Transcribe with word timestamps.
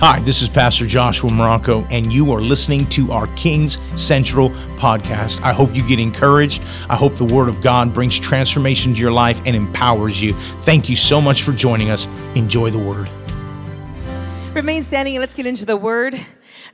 Hi, 0.00 0.20
this 0.20 0.42
is 0.42 0.48
Pastor 0.48 0.86
Joshua 0.86 1.28
Marocco, 1.28 1.84
and 1.90 2.12
you 2.12 2.30
are 2.30 2.40
listening 2.40 2.86
to 2.90 3.10
our 3.10 3.26
Kings 3.34 3.78
Central 4.00 4.50
podcast. 4.76 5.42
I 5.42 5.52
hope 5.52 5.74
you 5.74 5.82
get 5.82 5.98
encouraged. 5.98 6.62
I 6.88 6.94
hope 6.94 7.16
the 7.16 7.24
Word 7.24 7.48
of 7.48 7.60
God 7.60 7.92
brings 7.92 8.16
transformation 8.16 8.94
to 8.94 9.00
your 9.00 9.10
life 9.10 9.42
and 9.44 9.56
empowers 9.56 10.22
you. 10.22 10.34
Thank 10.34 10.88
you 10.88 10.94
so 10.94 11.20
much 11.20 11.42
for 11.42 11.50
joining 11.50 11.90
us. 11.90 12.06
Enjoy 12.36 12.70
the 12.70 12.78
Word. 12.78 13.08
Remain 14.54 14.84
standing 14.84 15.16
and 15.16 15.20
let's 15.20 15.34
get 15.34 15.46
into 15.46 15.66
the 15.66 15.76
Word. 15.76 16.14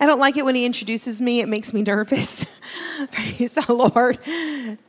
I 0.00 0.06
don't 0.06 0.18
like 0.18 0.36
it 0.36 0.44
when 0.44 0.54
he 0.54 0.64
introduces 0.64 1.20
me, 1.20 1.40
it 1.40 1.48
makes 1.48 1.72
me 1.72 1.82
nervous. 1.82 2.44
Praise 3.12 3.54
the 3.54 3.72
Lord. 3.72 4.18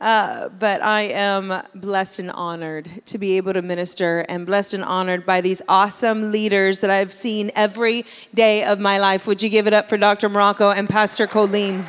Uh, 0.00 0.48
but 0.48 0.82
I 0.82 1.02
am 1.02 1.62
blessed 1.74 2.18
and 2.18 2.30
honored 2.30 2.88
to 3.06 3.18
be 3.18 3.36
able 3.36 3.52
to 3.52 3.62
minister 3.62 4.24
and 4.28 4.44
blessed 4.46 4.74
and 4.74 4.84
honored 4.84 5.24
by 5.24 5.40
these 5.40 5.62
awesome 5.68 6.32
leaders 6.32 6.80
that 6.80 6.90
I've 6.90 7.12
seen 7.12 7.50
every 7.54 8.04
day 8.34 8.64
of 8.64 8.80
my 8.80 8.98
life. 8.98 9.26
Would 9.26 9.42
you 9.42 9.48
give 9.48 9.66
it 9.66 9.72
up 9.72 9.88
for 9.88 9.96
Dr. 9.96 10.28
Marocco 10.28 10.74
and 10.74 10.88
Pastor 10.88 11.26
Colleen? 11.26 11.84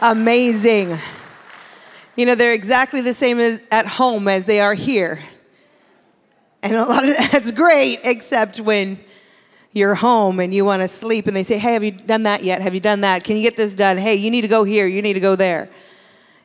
Amazing. 0.00 0.98
You 2.16 2.26
know, 2.26 2.34
they're 2.34 2.54
exactly 2.54 3.00
the 3.00 3.14
same 3.14 3.38
as 3.38 3.60
at 3.70 3.86
home 3.86 4.28
as 4.28 4.46
they 4.46 4.60
are 4.60 4.74
here. 4.74 5.20
And 6.62 6.76
a 6.76 6.84
lot 6.84 7.04
of 7.04 7.16
that's 7.32 7.50
great, 7.50 8.00
except 8.04 8.60
when 8.60 8.98
you're 9.74 9.96
home 9.96 10.40
and 10.40 10.54
you 10.54 10.64
want 10.64 10.82
to 10.82 10.88
sleep 10.88 11.26
and 11.26 11.36
they 11.36 11.42
say, 11.42 11.58
Hey, 11.58 11.74
have 11.74 11.84
you 11.84 11.90
done 11.90 12.22
that 12.22 12.42
yet? 12.42 12.62
Have 12.62 12.72
you 12.72 12.80
done 12.80 13.00
that? 13.00 13.24
Can 13.24 13.36
you 13.36 13.42
get 13.42 13.56
this 13.56 13.74
done? 13.74 13.98
Hey, 13.98 14.14
you 14.14 14.30
need 14.30 14.42
to 14.42 14.48
go 14.48 14.64
here. 14.64 14.86
You 14.86 15.02
need 15.02 15.14
to 15.14 15.20
go 15.20 15.36
there. 15.36 15.68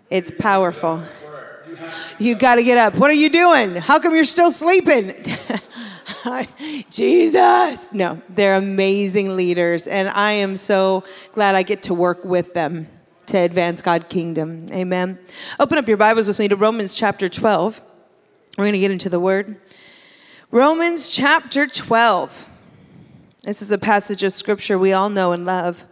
It's 0.09 0.31
powerful. 0.31 1.01
You 2.17 2.35
got 2.35 2.55
to 2.55 2.63
get 2.63 2.77
up. 2.77 2.95
What 2.95 3.09
are 3.09 3.13
you 3.13 3.29
doing? 3.29 3.75
How 3.75 3.99
come 3.99 4.13
you're 4.13 4.23
still 4.23 4.51
sleeping? 4.51 5.13
Jesus. 6.89 7.93
No, 7.93 8.21
they're 8.29 8.55
amazing 8.55 9.37
leaders, 9.37 9.87
and 9.87 10.09
I 10.09 10.33
am 10.33 10.57
so 10.57 11.03
glad 11.33 11.55
I 11.55 11.63
get 11.63 11.83
to 11.83 11.93
work 11.93 12.25
with 12.25 12.53
them 12.53 12.87
to 13.27 13.37
advance 13.37 13.81
God's 13.81 14.11
kingdom. 14.11 14.65
Amen. 14.71 15.19
Open 15.59 15.77
up 15.77 15.87
your 15.87 15.97
Bibles 15.97 16.27
with 16.27 16.39
me 16.39 16.47
to 16.47 16.55
Romans 16.55 16.95
chapter 16.95 17.29
12. 17.29 17.81
We're 18.57 18.63
going 18.63 18.73
to 18.73 18.79
get 18.79 18.91
into 18.91 19.09
the 19.09 19.19
word. 19.19 19.57
Romans 20.51 21.11
chapter 21.11 21.67
12. 21.67 22.48
This 23.43 23.61
is 23.61 23.71
a 23.71 23.77
passage 23.77 24.23
of 24.23 24.33
scripture 24.33 24.77
we 24.77 24.91
all 24.91 25.09
know 25.09 25.31
and 25.31 25.45
love. 25.45 25.85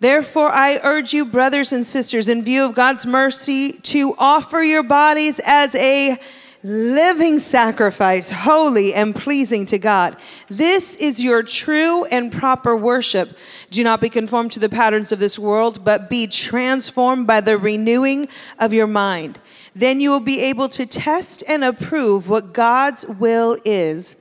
Therefore, 0.00 0.50
I 0.50 0.78
urge 0.82 1.14
you, 1.14 1.24
brothers 1.24 1.72
and 1.72 1.86
sisters, 1.86 2.28
in 2.28 2.42
view 2.42 2.64
of 2.64 2.74
God's 2.74 3.06
mercy, 3.06 3.72
to 3.72 4.14
offer 4.18 4.60
your 4.60 4.82
bodies 4.82 5.40
as 5.46 5.74
a 5.74 6.18
living 6.62 7.38
sacrifice, 7.38 8.28
holy 8.30 8.92
and 8.92 9.14
pleasing 9.14 9.64
to 9.66 9.78
God. 9.78 10.16
This 10.48 10.96
is 10.96 11.22
your 11.22 11.42
true 11.42 12.04
and 12.06 12.32
proper 12.32 12.76
worship. 12.76 13.30
Do 13.70 13.84
not 13.84 14.00
be 14.00 14.08
conformed 14.08 14.52
to 14.52 14.60
the 14.60 14.68
patterns 14.68 15.12
of 15.12 15.20
this 15.20 15.38
world, 15.38 15.84
but 15.84 16.10
be 16.10 16.26
transformed 16.26 17.26
by 17.26 17.40
the 17.40 17.56
renewing 17.56 18.28
of 18.58 18.72
your 18.72 18.88
mind. 18.88 19.38
Then 19.74 20.00
you 20.00 20.10
will 20.10 20.20
be 20.20 20.42
able 20.42 20.68
to 20.70 20.86
test 20.86 21.44
and 21.48 21.62
approve 21.62 22.28
what 22.28 22.52
God's 22.52 23.06
will 23.06 23.56
is 23.64 24.16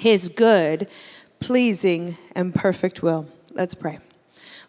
his 0.00 0.30
good, 0.30 0.88
pleasing, 1.40 2.16
and 2.34 2.54
perfect 2.54 3.02
will. 3.02 3.30
Let's 3.52 3.74
pray. 3.74 3.98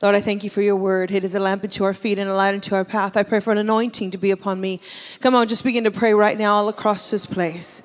Lord, 0.01 0.13
I 0.13 0.19
thank 0.19 0.43
you 0.43 0.49
for 0.49 0.61
your 0.61 0.75
word. 0.75 1.09
It 1.09 1.23
is 1.23 1.35
a 1.35 1.39
lamp 1.39 1.63
unto 1.63 1.85
our 1.85 1.93
feet 1.93 2.19
and 2.19 2.29
a 2.29 2.33
light 2.33 2.53
unto 2.53 2.75
our 2.75 2.83
path. 2.83 3.15
I 3.15 3.23
pray 3.23 3.39
for 3.39 3.53
an 3.53 3.57
anointing 3.57 4.11
to 4.11 4.17
be 4.17 4.31
upon 4.31 4.59
me. 4.59 4.81
Come 5.21 5.33
on, 5.33 5.47
just 5.47 5.63
begin 5.63 5.85
to 5.85 5.91
pray 5.91 6.13
right 6.13 6.38
now 6.38 6.55
all 6.55 6.67
across 6.67 7.11
this 7.11 7.25
place. 7.25 7.81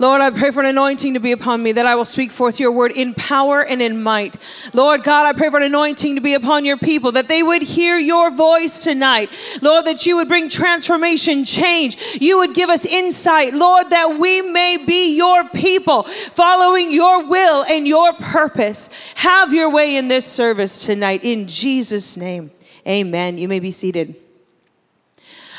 Lord, 0.00 0.20
I 0.20 0.30
pray 0.30 0.52
for 0.52 0.60
an 0.60 0.66
anointing 0.66 1.14
to 1.14 1.20
be 1.20 1.32
upon 1.32 1.60
me 1.60 1.72
that 1.72 1.84
I 1.84 1.96
will 1.96 2.04
speak 2.04 2.30
forth 2.30 2.60
your 2.60 2.70
word 2.70 2.92
in 2.92 3.14
power 3.14 3.64
and 3.64 3.82
in 3.82 4.00
might. 4.00 4.36
Lord 4.72 5.02
God, 5.02 5.26
I 5.26 5.36
pray 5.36 5.50
for 5.50 5.56
an 5.56 5.64
anointing 5.64 6.14
to 6.14 6.20
be 6.20 6.34
upon 6.34 6.64
your 6.64 6.76
people 6.76 7.10
that 7.12 7.26
they 7.26 7.42
would 7.42 7.62
hear 7.62 7.98
your 7.98 8.30
voice 8.30 8.84
tonight. 8.84 9.34
Lord, 9.60 9.86
that 9.86 10.06
you 10.06 10.14
would 10.16 10.28
bring 10.28 10.48
transformation, 10.48 11.44
change. 11.44 11.96
You 12.20 12.38
would 12.38 12.54
give 12.54 12.70
us 12.70 12.86
insight, 12.86 13.54
Lord, 13.54 13.90
that 13.90 14.18
we 14.20 14.40
may 14.40 14.76
be 14.86 15.16
your 15.16 15.48
people 15.48 16.04
following 16.04 16.92
your 16.92 17.28
will 17.28 17.64
and 17.64 17.88
your 17.88 18.12
purpose. 18.12 19.12
Have 19.16 19.52
your 19.52 19.68
way 19.68 19.96
in 19.96 20.06
this 20.06 20.24
service 20.24 20.86
tonight 20.86 21.24
in 21.24 21.48
Jesus' 21.48 22.16
name. 22.16 22.52
Amen. 22.86 23.36
You 23.36 23.48
may 23.48 23.58
be 23.58 23.72
seated. 23.72 24.14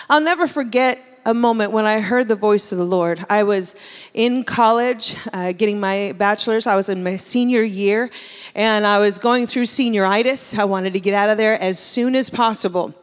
I'll 0.10 0.22
never 0.22 0.48
forget 0.48 1.04
a 1.25 1.34
moment 1.34 1.72
when 1.72 1.85
I 1.85 2.00
heard 2.00 2.28
the 2.28 2.35
voice 2.35 2.72
of 2.72 2.78
the 2.78 2.85
Lord. 2.85 3.25
I 3.30 3.44
was 3.44 3.75
in 4.13 4.44
college 4.44 5.16
uh, 5.34 5.52
getting 5.52 5.80
my 5.80 6.13
bachelor's. 6.18 6.68
I 6.68 6.75
was 6.75 6.90
in 6.90 7.03
my 7.03 7.16
senior 7.16 7.62
year 7.62 8.09
and 8.56 8.85
I 8.85 9.00
was 9.00 9.19
going 9.19 9.47
through 9.47 9.63
senioritis. 9.63 10.57
I 10.57 10.66
wanted 10.66 10.94
to 10.94 11.00
get 11.00 11.13
out 11.13 11.30
of 11.30 11.38
there 11.38 11.59
as 11.62 11.80
soon 11.80 12.16
as 12.16 12.30
possible. 12.30 12.94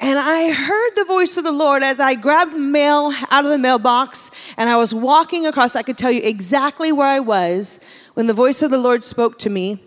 And 0.00 0.18
I 0.18 0.52
heard 0.52 0.90
the 0.96 1.04
voice 1.04 1.36
of 1.36 1.44
the 1.44 1.52
Lord 1.52 1.82
as 1.82 2.00
I 2.00 2.14
grabbed 2.14 2.56
mail 2.56 3.12
out 3.30 3.44
of 3.44 3.50
the 3.50 3.58
mailbox 3.58 4.30
and 4.56 4.68
I 4.68 4.76
was 4.76 4.94
walking 4.94 5.46
across. 5.46 5.76
I 5.76 5.82
could 5.82 5.98
tell 5.98 6.10
you 6.10 6.22
exactly 6.24 6.90
where 6.90 7.08
I 7.08 7.20
was 7.20 7.80
when 8.14 8.26
the 8.26 8.34
voice 8.34 8.62
of 8.62 8.70
the 8.70 8.78
Lord 8.78 9.04
spoke 9.04 9.38
to 9.40 9.50
me 9.50 9.78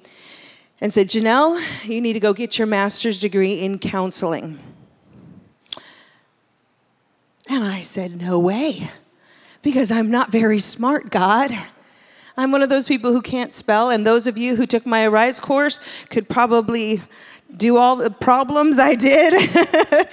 and 0.80 0.94
said, 0.94 1.08
Janelle, 1.08 1.60
you 1.88 2.00
need 2.02 2.14
to 2.14 2.20
go 2.20 2.34
get 2.34 2.58
your 2.58 2.68
master's 2.68 3.20
degree 3.20 3.62
in 3.62 3.80
counseling. 3.80 4.60
And 7.50 7.64
I 7.64 7.82
said, 7.82 8.22
No 8.22 8.40
way, 8.40 8.90
because 9.62 9.92
I'm 9.92 10.10
not 10.10 10.32
very 10.32 10.60
smart, 10.60 11.12
God. 11.12 11.52
I'm 12.38 12.52
one 12.52 12.62
of 12.62 12.70
those 12.70 12.88
people 12.88 13.14
who 13.14 13.22
can't 13.22 13.54
spell, 13.54 13.90
and 13.90 14.06
those 14.06 14.28
of 14.28 14.38
you 14.38 14.56
who 14.56 14.66
took 14.66 14.86
my 14.86 15.06
Arise 15.06 15.40
course 15.40 15.80
could 16.10 16.28
probably 16.28 17.02
do 17.56 17.78
all 17.78 17.96
the 17.96 18.12
problems 18.12 18.78
I 18.78 18.96
did. 18.96 19.34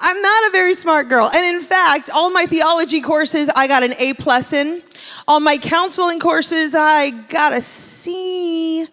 I'm 0.00 0.22
not 0.22 0.48
a 0.48 0.50
very 0.52 0.72
smart 0.72 1.10
girl. 1.10 1.28
And 1.34 1.56
in 1.56 1.60
fact, 1.60 2.08
all 2.14 2.30
my 2.30 2.46
theology 2.46 3.02
courses, 3.02 3.50
I 3.54 3.66
got 3.66 3.82
an 3.82 3.92
A 3.98 4.14
plus 4.14 4.54
in. 4.54 4.82
All 5.28 5.40
my 5.40 5.58
counseling 5.58 6.18
courses, 6.18 6.74
I 6.74 7.10
got 7.10 7.52
a 7.52 7.60
C 7.60 8.86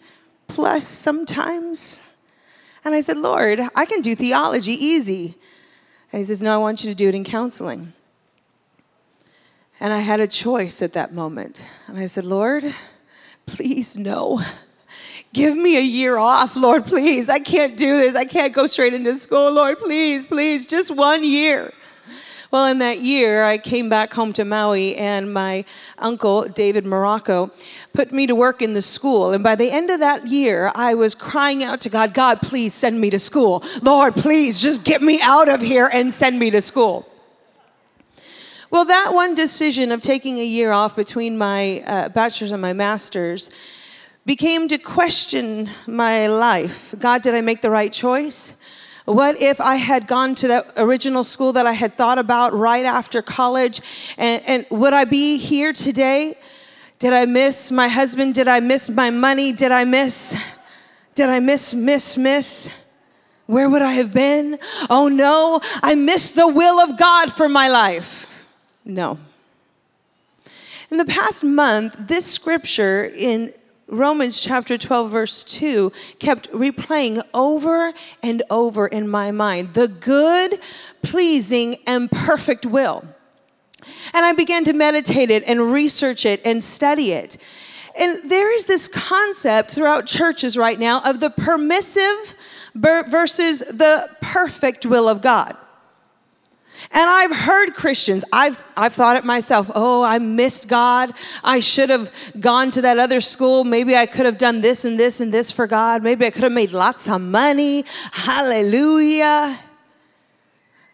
plus 0.47 0.85
sometimes. 0.85 2.01
And 2.83 2.93
I 2.93 2.99
said, 2.99 3.17
Lord, 3.17 3.61
I 3.75 3.85
can 3.85 4.01
do 4.01 4.15
theology 4.15 4.73
easy. 4.73 5.36
And 6.11 6.19
he 6.19 6.23
says, 6.23 6.41
No, 6.41 6.53
I 6.53 6.57
want 6.57 6.83
you 6.83 6.89
to 6.89 6.95
do 6.95 7.09
it 7.09 7.15
in 7.15 7.23
counseling. 7.23 7.93
And 9.79 9.93
I 9.93 9.99
had 9.99 10.19
a 10.19 10.27
choice 10.27 10.81
at 10.81 10.93
that 10.93 11.13
moment. 11.13 11.65
And 11.87 11.99
I 11.99 12.07
said, 12.07 12.25
Lord, 12.25 12.63
please 13.45 13.97
no. 13.97 14.41
Give 15.33 15.55
me 15.55 15.77
a 15.77 15.81
year 15.81 16.17
off, 16.17 16.55
Lord, 16.55 16.85
please. 16.85 17.29
I 17.29 17.39
can't 17.39 17.77
do 17.77 17.97
this. 17.97 18.15
I 18.15 18.25
can't 18.25 18.53
go 18.53 18.65
straight 18.65 18.93
into 18.93 19.15
school, 19.15 19.53
Lord, 19.53 19.77
please, 19.77 20.25
please, 20.25 20.65
just 20.65 20.95
one 20.95 21.23
year. 21.23 21.71
Well, 22.49 22.67
in 22.67 22.79
that 22.79 22.99
year, 22.99 23.43
I 23.43 23.57
came 23.57 23.89
back 23.89 24.13
home 24.13 24.31
to 24.33 24.45
Maui, 24.45 24.95
and 24.95 25.33
my 25.33 25.65
uncle, 25.97 26.43
David 26.43 26.85
Marocco, 26.85 27.51
put 27.91 28.13
me 28.13 28.25
to 28.25 28.35
work 28.35 28.61
in 28.61 28.71
the 28.71 28.81
school. 28.81 29.33
And 29.33 29.43
by 29.43 29.55
the 29.55 29.69
end 29.69 29.89
of 29.89 29.99
that 29.99 30.27
year, 30.27 30.71
I 30.73 30.93
was 30.93 31.13
crying 31.13 31.61
out 31.61 31.81
to 31.81 31.89
God, 31.89 32.13
God, 32.13 32.41
please 32.41 32.73
send 32.73 33.01
me 33.01 33.09
to 33.09 33.19
school. 33.19 33.63
Lord, 33.81 34.15
please 34.15 34.61
just 34.61 34.85
get 34.85 35.01
me 35.01 35.19
out 35.21 35.49
of 35.49 35.61
here 35.61 35.89
and 35.93 36.11
send 36.11 36.39
me 36.39 36.49
to 36.51 36.61
school. 36.61 37.09
Well, 38.69 38.85
that 38.85 39.13
one 39.13 39.35
decision 39.35 39.91
of 39.91 40.01
taking 40.01 40.39
a 40.39 40.45
year 40.45 40.71
off 40.71 40.95
between 40.95 41.37
my 41.37 41.81
uh, 41.85 42.09
bachelor's 42.09 42.51
and 42.51 42.61
my 42.61 42.73
master's 42.73 43.49
became 44.25 44.67
to 44.67 44.77
question 44.77 45.69
my 45.87 46.27
life. 46.27 46.93
God, 46.99 47.21
did 47.21 47.33
I 47.33 47.39
make 47.39 47.61
the 47.61 47.69
right 47.69 47.91
choice? 47.91 48.56
What 49.07 49.41
if 49.41 49.61
I 49.61 49.77
had 49.77 50.05
gone 50.05 50.35
to 50.35 50.49
that 50.49 50.73
original 50.75 51.23
school 51.23 51.53
that 51.53 51.65
I 51.65 51.71
had 51.71 51.95
thought 51.95 52.17
about 52.17 52.53
right 52.53 52.85
after 52.85 53.21
college? 53.21 53.79
And, 54.17 54.43
and 54.45 54.65
would 54.69 54.91
I 54.91 55.05
be 55.05 55.37
here 55.37 55.71
today? 55.71 56.37
Did 56.99 57.13
I 57.13 57.25
miss 57.25 57.71
my 57.71 57.87
husband? 57.87 58.35
Did 58.35 58.49
I 58.49 58.59
miss 58.59 58.89
my 58.89 59.09
money? 59.09 59.53
Did 59.53 59.71
I 59.71 59.85
miss, 59.85 60.35
did 61.15 61.29
I 61.29 61.39
miss, 61.39 61.73
miss, 61.73 62.17
miss? 62.17 62.69
Where 63.45 63.69
would 63.69 63.81
I 63.81 63.93
have 63.93 64.11
been? 64.11 64.59
Oh 64.89 65.07
no, 65.07 65.61
I 65.81 65.95
missed 65.95 66.35
the 66.35 66.49
will 66.49 66.81
of 66.81 66.99
God 66.99 67.31
for 67.31 67.47
my 67.47 67.69
life. 67.69 68.45
No. 68.83 69.19
In 70.91 70.97
the 70.97 71.05
past 71.05 71.45
month, 71.45 72.09
this 72.09 72.29
scripture 72.29 73.09
in 73.15 73.53
Romans 73.87 74.41
chapter 74.41 74.77
12, 74.77 75.09
verse 75.09 75.43
2 75.45 75.91
kept 76.19 76.51
replaying 76.51 77.21
over 77.33 77.93
and 78.21 78.43
over 78.49 78.85
in 78.87 79.07
my 79.07 79.31
mind 79.31 79.73
the 79.73 79.87
good, 79.87 80.59
pleasing, 81.01 81.77
and 81.87 82.11
perfect 82.11 82.65
will. 82.65 83.05
And 84.13 84.25
I 84.25 84.33
began 84.33 84.63
to 84.65 84.73
meditate 84.73 85.29
it 85.29 85.47
and 85.47 85.71
research 85.71 86.25
it 86.25 86.41
and 86.45 86.61
study 86.63 87.11
it. 87.11 87.37
And 87.99 88.29
there 88.29 88.53
is 88.53 88.65
this 88.65 88.87
concept 88.87 89.71
throughout 89.71 90.05
churches 90.05 90.57
right 90.57 90.77
now 90.77 91.01
of 91.03 91.19
the 91.19 91.29
permissive 91.29 92.35
versus 92.75 93.59
the 93.59 94.09
perfect 94.21 94.85
will 94.85 95.07
of 95.07 95.21
God. 95.21 95.55
And 96.91 97.09
I've 97.09 97.35
heard 97.35 97.73
Christians, 97.73 98.23
I've, 98.31 98.65
I've 98.77 98.93
thought 98.93 99.17
it 99.17 99.25
myself, 99.25 99.69
oh, 99.75 100.03
I 100.03 100.19
missed 100.19 100.69
God. 100.69 101.11
I 101.43 101.59
should 101.59 101.89
have 101.89 102.31
gone 102.39 102.71
to 102.71 102.81
that 102.81 102.97
other 102.97 103.19
school. 103.19 103.63
Maybe 103.63 103.95
I 103.95 104.05
could 104.05 104.25
have 104.25 104.37
done 104.37 104.61
this 104.61 104.85
and 104.85 104.97
this 104.97 105.19
and 105.19 105.31
this 105.31 105.51
for 105.51 105.67
God. 105.67 106.01
Maybe 106.01 106.25
I 106.25 106.29
could 106.29 106.43
have 106.43 106.51
made 106.51 106.71
lots 106.71 107.09
of 107.09 107.21
money. 107.21 107.83
Hallelujah. 108.11 109.59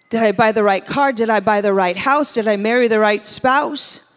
Did 0.09 0.23
I 0.23 0.31
buy 0.31 0.51
the 0.51 0.63
right 0.63 0.85
car? 0.85 1.11
Did 1.11 1.29
I 1.29 1.39
buy 1.39 1.61
the 1.61 1.73
right 1.73 1.97
house? 1.97 2.33
Did 2.33 2.47
I 2.47 2.55
marry 2.55 2.87
the 2.87 2.99
right 2.99 3.23
spouse? 3.25 4.11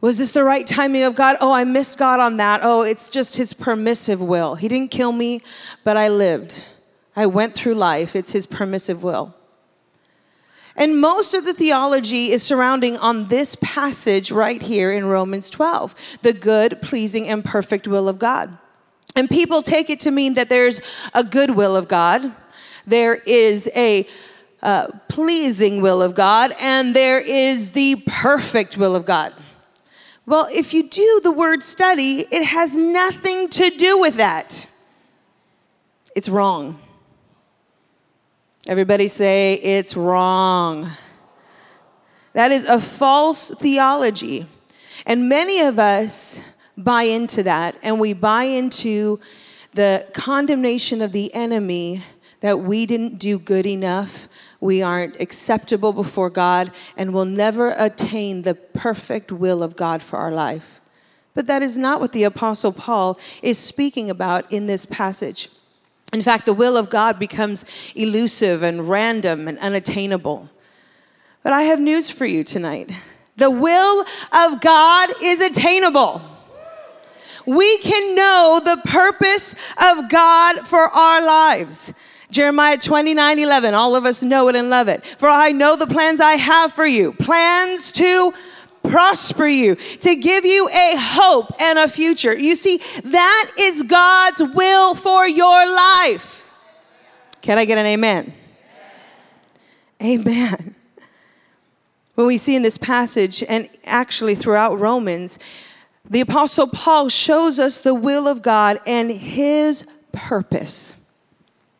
Was 0.00 0.18
this 0.18 0.32
the 0.32 0.44
right 0.44 0.66
timing 0.66 1.02
of 1.02 1.14
God? 1.14 1.36
Oh, 1.40 1.52
I 1.52 1.64
missed 1.64 1.98
God 1.98 2.20
on 2.20 2.36
that. 2.36 2.60
Oh, 2.62 2.82
it's 2.82 3.10
just 3.10 3.36
His 3.36 3.52
permissive 3.52 4.22
will. 4.22 4.54
He 4.54 4.68
didn't 4.68 4.90
kill 4.90 5.12
me, 5.12 5.42
but 5.82 5.96
I 5.96 6.08
lived. 6.08 6.62
I 7.16 7.26
went 7.26 7.54
through 7.54 7.74
life. 7.74 8.14
It's 8.14 8.32
His 8.32 8.46
permissive 8.46 9.02
will. 9.02 9.34
And 10.78 11.00
most 11.00 11.34
of 11.34 11.44
the 11.44 11.52
theology 11.52 12.30
is 12.30 12.44
surrounding 12.44 12.96
on 12.96 13.26
this 13.26 13.56
passage 13.56 14.30
right 14.30 14.62
here 14.62 14.92
in 14.92 15.06
Romans 15.06 15.50
12 15.50 16.18
the 16.22 16.32
good, 16.32 16.80
pleasing, 16.80 17.26
and 17.28 17.44
perfect 17.44 17.88
will 17.88 18.08
of 18.08 18.20
God. 18.20 18.56
And 19.16 19.28
people 19.28 19.60
take 19.60 19.90
it 19.90 19.98
to 20.00 20.12
mean 20.12 20.34
that 20.34 20.48
there's 20.48 20.80
a 21.12 21.24
good 21.24 21.50
will 21.50 21.74
of 21.74 21.88
God, 21.88 22.32
there 22.86 23.16
is 23.26 23.68
a 23.74 24.06
uh, 24.62 24.88
pleasing 25.08 25.82
will 25.82 26.00
of 26.00 26.14
God, 26.14 26.54
and 26.60 26.94
there 26.94 27.20
is 27.20 27.72
the 27.72 27.96
perfect 28.06 28.76
will 28.76 28.94
of 28.94 29.04
God. 29.04 29.32
Well, 30.26 30.46
if 30.50 30.72
you 30.72 30.88
do 30.88 31.20
the 31.24 31.32
word 31.32 31.64
study, 31.64 32.26
it 32.30 32.44
has 32.44 32.78
nothing 32.78 33.48
to 33.48 33.70
do 33.70 33.98
with 33.98 34.14
that. 34.16 34.68
It's 36.14 36.28
wrong. 36.28 36.78
Everybody 38.66 39.08
say, 39.08 39.54
it's 39.54 39.96
wrong. 39.96 40.90
That 42.32 42.50
is 42.50 42.68
a 42.68 42.78
false 42.78 43.50
theology. 43.50 44.46
And 45.06 45.28
many 45.28 45.60
of 45.60 45.78
us 45.78 46.42
buy 46.76 47.04
into 47.04 47.42
that, 47.44 47.76
and 47.82 47.98
we 47.98 48.12
buy 48.12 48.44
into 48.44 49.20
the 49.72 50.06
condemnation 50.12 51.02
of 51.02 51.12
the 51.12 51.32
enemy 51.34 52.02
that 52.40 52.60
we 52.60 52.86
didn't 52.86 53.18
do 53.18 53.38
good 53.38 53.66
enough, 53.66 54.28
we 54.60 54.82
aren't 54.82 55.20
acceptable 55.20 55.92
before 55.92 56.30
God, 56.30 56.70
and 56.96 57.12
will 57.12 57.24
never 57.24 57.70
attain 57.76 58.42
the 58.42 58.54
perfect 58.54 59.32
will 59.32 59.62
of 59.62 59.76
God 59.76 60.02
for 60.02 60.18
our 60.18 60.30
life. 60.30 60.80
But 61.34 61.46
that 61.46 61.62
is 61.62 61.76
not 61.76 62.00
what 62.00 62.12
the 62.12 62.24
Apostle 62.24 62.72
Paul 62.72 63.18
is 63.42 63.58
speaking 63.58 64.10
about 64.10 64.50
in 64.52 64.66
this 64.66 64.86
passage. 64.86 65.48
In 66.12 66.22
fact, 66.22 66.46
the 66.46 66.54
will 66.54 66.76
of 66.76 66.88
God 66.88 67.18
becomes 67.18 67.64
elusive 67.94 68.62
and 68.62 68.88
random 68.88 69.46
and 69.46 69.58
unattainable. 69.58 70.48
But 71.42 71.52
I 71.52 71.62
have 71.62 71.80
news 71.80 72.10
for 72.10 72.26
you 72.26 72.44
tonight 72.44 72.92
the 73.36 73.50
will 73.50 74.04
of 74.32 74.60
God 74.60 75.10
is 75.22 75.40
attainable. 75.40 76.20
We 77.46 77.78
can 77.78 78.16
know 78.16 78.60
the 78.62 78.82
purpose 78.84 79.54
of 79.80 80.10
God 80.10 80.58
for 80.66 80.80
our 80.80 81.24
lives. 81.24 81.94
Jeremiah 82.30 82.76
29 82.76 83.38
11. 83.38 83.74
All 83.74 83.96
of 83.96 84.04
us 84.04 84.22
know 84.22 84.48
it 84.48 84.56
and 84.56 84.68
love 84.68 84.88
it. 84.88 85.06
For 85.06 85.28
I 85.28 85.52
know 85.52 85.76
the 85.76 85.86
plans 85.86 86.20
I 86.20 86.32
have 86.32 86.72
for 86.72 86.84
you 86.84 87.12
plans 87.12 87.92
to 87.92 88.34
prosper 88.82 89.46
you, 89.46 89.74
to 89.74 90.16
give 90.16 90.44
you 90.44 90.68
a 90.68 90.94
hope 90.96 91.52
and 91.60 91.78
a 91.78 91.88
future. 91.88 92.36
You 92.36 92.56
see, 92.56 92.78
that 93.02 93.50
is 93.58 93.82
God's 93.82 94.42
will 94.54 94.94
for 94.94 95.26
your 95.26 95.66
life. 95.66 96.50
Can 97.42 97.58
I 97.58 97.64
get 97.64 97.78
an 97.78 97.86
amen? 97.86 98.32
Amen. 100.02 100.74
When 102.14 102.26
we 102.26 102.38
see 102.38 102.56
in 102.56 102.62
this 102.62 102.78
passage, 102.78 103.44
and 103.48 103.68
actually 103.84 104.34
throughout 104.34 104.80
Romans, 104.80 105.38
the 106.08 106.20
Apostle 106.20 106.66
Paul 106.66 107.08
shows 107.08 107.58
us 107.58 107.80
the 107.80 107.94
will 107.94 108.26
of 108.26 108.42
God 108.42 108.78
and 108.86 109.10
his 109.10 109.86
purpose. 110.12 110.94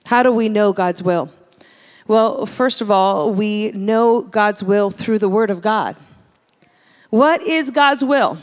How 0.07 0.23
do 0.23 0.31
we 0.31 0.49
know 0.49 0.73
God's 0.73 1.03
will? 1.03 1.33
Well, 2.07 2.47
first 2.47 2.81
of 2.81 2.91
all, 2.91 3.33
we 3.33 3.71
know 3.73 4.23
God's 4.23 4.63
will 4.63 4.91
through 4.91 5.19
the 5.19 5.29
Word 5.29 5.51
of 5.51 5.61
God. 5.61 5.97
What 7.11 7.43
is 7.43 7.71
God's 7.71 8.05
will? 8.05 8.39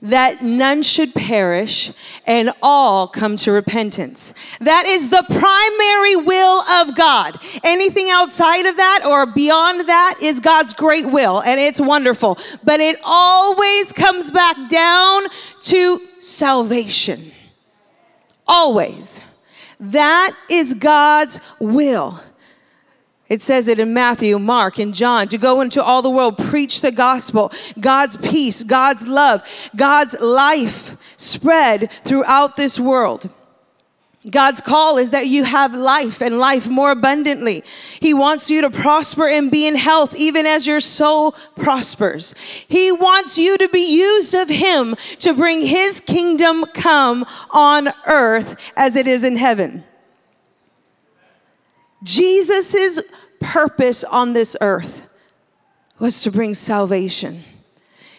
That 0.00 0.42
none 0.42 0.84
should 0.84 1.12
perish 1.12 1.90
and 2.24 2.52
all 2.62 3.08
come 3.08 3.36
to 3.38 3.50
repentance. 3.50 4.32
That 4.60 4.84
is 4.86 5.10
the 5.10 5.24
primary 5.28 6.14
will 6.14 6.60
of 6.60 6.94
God. 6.94 7.36
Anything 7.64 8.08
outside 8.08 8.66
of 8.66 8.76
that 8.76 9.04
or 9.04 9.26
beyond 9.26 9.88
that 9.88 10.16
is 10.22 10.38
God's 10.38 10.72
great 10.72 11.06
will, 11.06 11.42
and 11.42 11.58
it's 11.58 11.80
wonderful. 11.80 12.38
But 12.62 12.78
it 12.78 12.96
always 13.04 13.92
comes 13.92 14.30
back 14.30 14.68
down 14.68 15.24
to 15.62 16.00
salvation. 16.20 17.32
Always. 18.46 19.24
That 19.80 20.36
is 20.48 20.74
God's 20.74 21.40
will. 21.58 22.20
It 23.28 23.42
says 23.42 23.68
it 23.68 23.78
in 23.78 23.92
Matthew, 23.92 24.38
Mark, 24.38 24.78
and 24.78 24.94
John 24.94 25.28
to 25.28 25.38
go 25.38 25.60
into 25.60 25.82
all 25.82 26.00
the 26.00 26.10
world, 26.10 26.38
preach 26.38 26.80
the 26.80 26.92
gospel, 26.92 27.52
God's 27.78 28.16
peace, 28.16 28.62
God's 28.62 29.06
love, 29.06 29.70
God's 29.76 30.18
life 30.20 30.96
spread 31.16 31.90
throughout 32.04 32.56
this 32.56 32.80
world. 32.80 33.30
God's 34.30 34.60
call 34.60 34.98
is 34.98 35.12
that 35.12 35.28
you 35.28 35.44
have 35.44 35.74
life 35.74 36.20
and 36.20 36.38
life 36.38 36.66
more 36.68 36.90
abundantly. 36.90 37.62
He 38.00 38.12
wants 38.12 38.50
you 38.50 38.62
to 38.62 38.70
prosper 38.70 39.28
and 39.28 39.50
be 39.50 39.66
in 39.66 39.76
health, 39.76 40.16
even 40.18 40.44
as 40.44 40.66
your 40.66 40.80
soul 40.80 41.32
prospers. 41.54 42.34
He 42.68 42.90
wants 42.90 43.38
you 43.38 43.56
to 43.58 43.68
be 43.68 43.96
used 43.96 44.34
of 44.34 44.48
Him 44.48 44.96
to 45.20 45.34
bring 45.34 45.62
His 45.62 46.00
kingdom 46.00 46.64
come 46.74 47.24
on 47.50 47.90
earth 48.06 48.56
as 48.76 48.96
it 48.96 49.06
is 49.06 49.22
in 49.22 49.36
heaven. 49.36 49.84
Jesus' 52.02 53.02
purpose 53.40 54.04
on 54.04 54.32
this 54.32 54.56
earth 54.60 55.08
was 55.98 56.22
to 56.22 56.30
bring 56.30 56.54
salvation, 56.54 57.42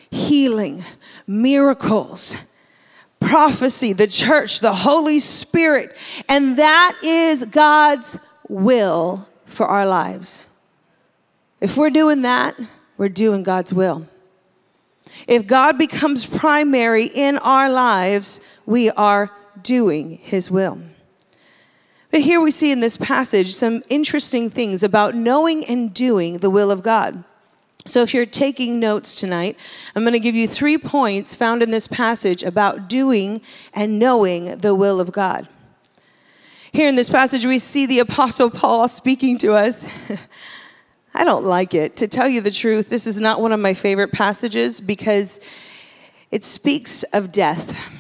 healing, 0.09 0.83
miracles 1.25 2.35
prophecy, 3.19 3.93
the 3.93 4.07
church, 4.07 4.59
the 4.59 4.73
Holy 4.73 5.19
Spirit. 5.19 5.95
And 6.27 6.57
that 6.57 6.97
is 7.03 7.45
God's 7.45 8.17
will 8.47 9.27
for 9.45 9.65
our 9.67 9.85
lives. 9.85 10.47
If 11.61 11.77
we're 11.77 11.89
doing 11.89 12.21
that, 12.23 12.55
we're 12.97 13.09
doing 13.09 13.43
God's 13.43 13.73
will. 13.73 14.07
If 15.27 15.47
God 15.47 15.77
becomes 15.77 16.25
primary 16.25 17.05
in 17.05 17.37
our 17.39 17.69
lives, 17.69 18.39
we 18.65 18.89
are 18.91 19.31
doing 19.61 20.17
His 20.17 20.49
will. 20.49 20.79
But 22.11 22.21
here 22.21 22.41
we 22.41 22.51
see 22.51 22.71
in 22.71 22.79
this 22.79 22.97
passage 22.97 23.53
some 23.53 23.83
interesting 23.89 24.49
things 24.49 24.81
about 24.81 25.13
knowing 25.15 25.63
and 25.65 25.93
doing 25.93 26.39
the 26.39 26.49
will 26.49 26.71
of 26.71 26.81
God. 26.81 27.23
So, 27.85 28.01
if 28.01 28.13
you're 28.13 28.25
taking 28.25 28.79
notes 28.79 29.15
tonight, 29.15 29.57
I'm 29.95 30.03
going 30.03 30.13
to 30.13 30.19
give 30.19 30.35
you 30.35 30.47
three 30.47 30.77
points 30.77 31.33
found 31.33 31.63
in 31.63 31.71
this 31.71 31.87
passage 31.87 32.43
about 32.43 32.89
doing 32.89 33.41
and 33.73 33.97
knowing 33.97 34.57
the 34.57 34.75
will 34.75 34.99
of 34.99 35.11
God. 35.11 35.47
Here 36.71 36.87
in 36.87 36.95
this 36.95 37.09
passage, 37.09 37.45
we 37.45 37.57
see 37.57 37.85
the 37.85 37.99
Apostle 37.99 38.49
Paul 38.49 38.87
speaking 38.87 39.37
to 39.39 39.53
us. 39.53 39.87
I 41.13 41.23
don't 41.23 41.45
like 41.45 41.73
it. 41.73 41.95
To 41.97 42.07
tell 42.07 42.27
you 42.27 42.41
the 42.41 42.51
truth, 42.51 42.89
this 42.89 43.07
is 43.07 43.19
not 43.19 43.41
one 43.41 43.51
of 43.51 43.59
my 43.59 43.73
favorite 43.73 44.11
passages 44.11 44.79
because 44.79 45.39
it 46.31 46.43
speaks 46.43 47.03
of 47.11 47.31
death. 47.31 47.98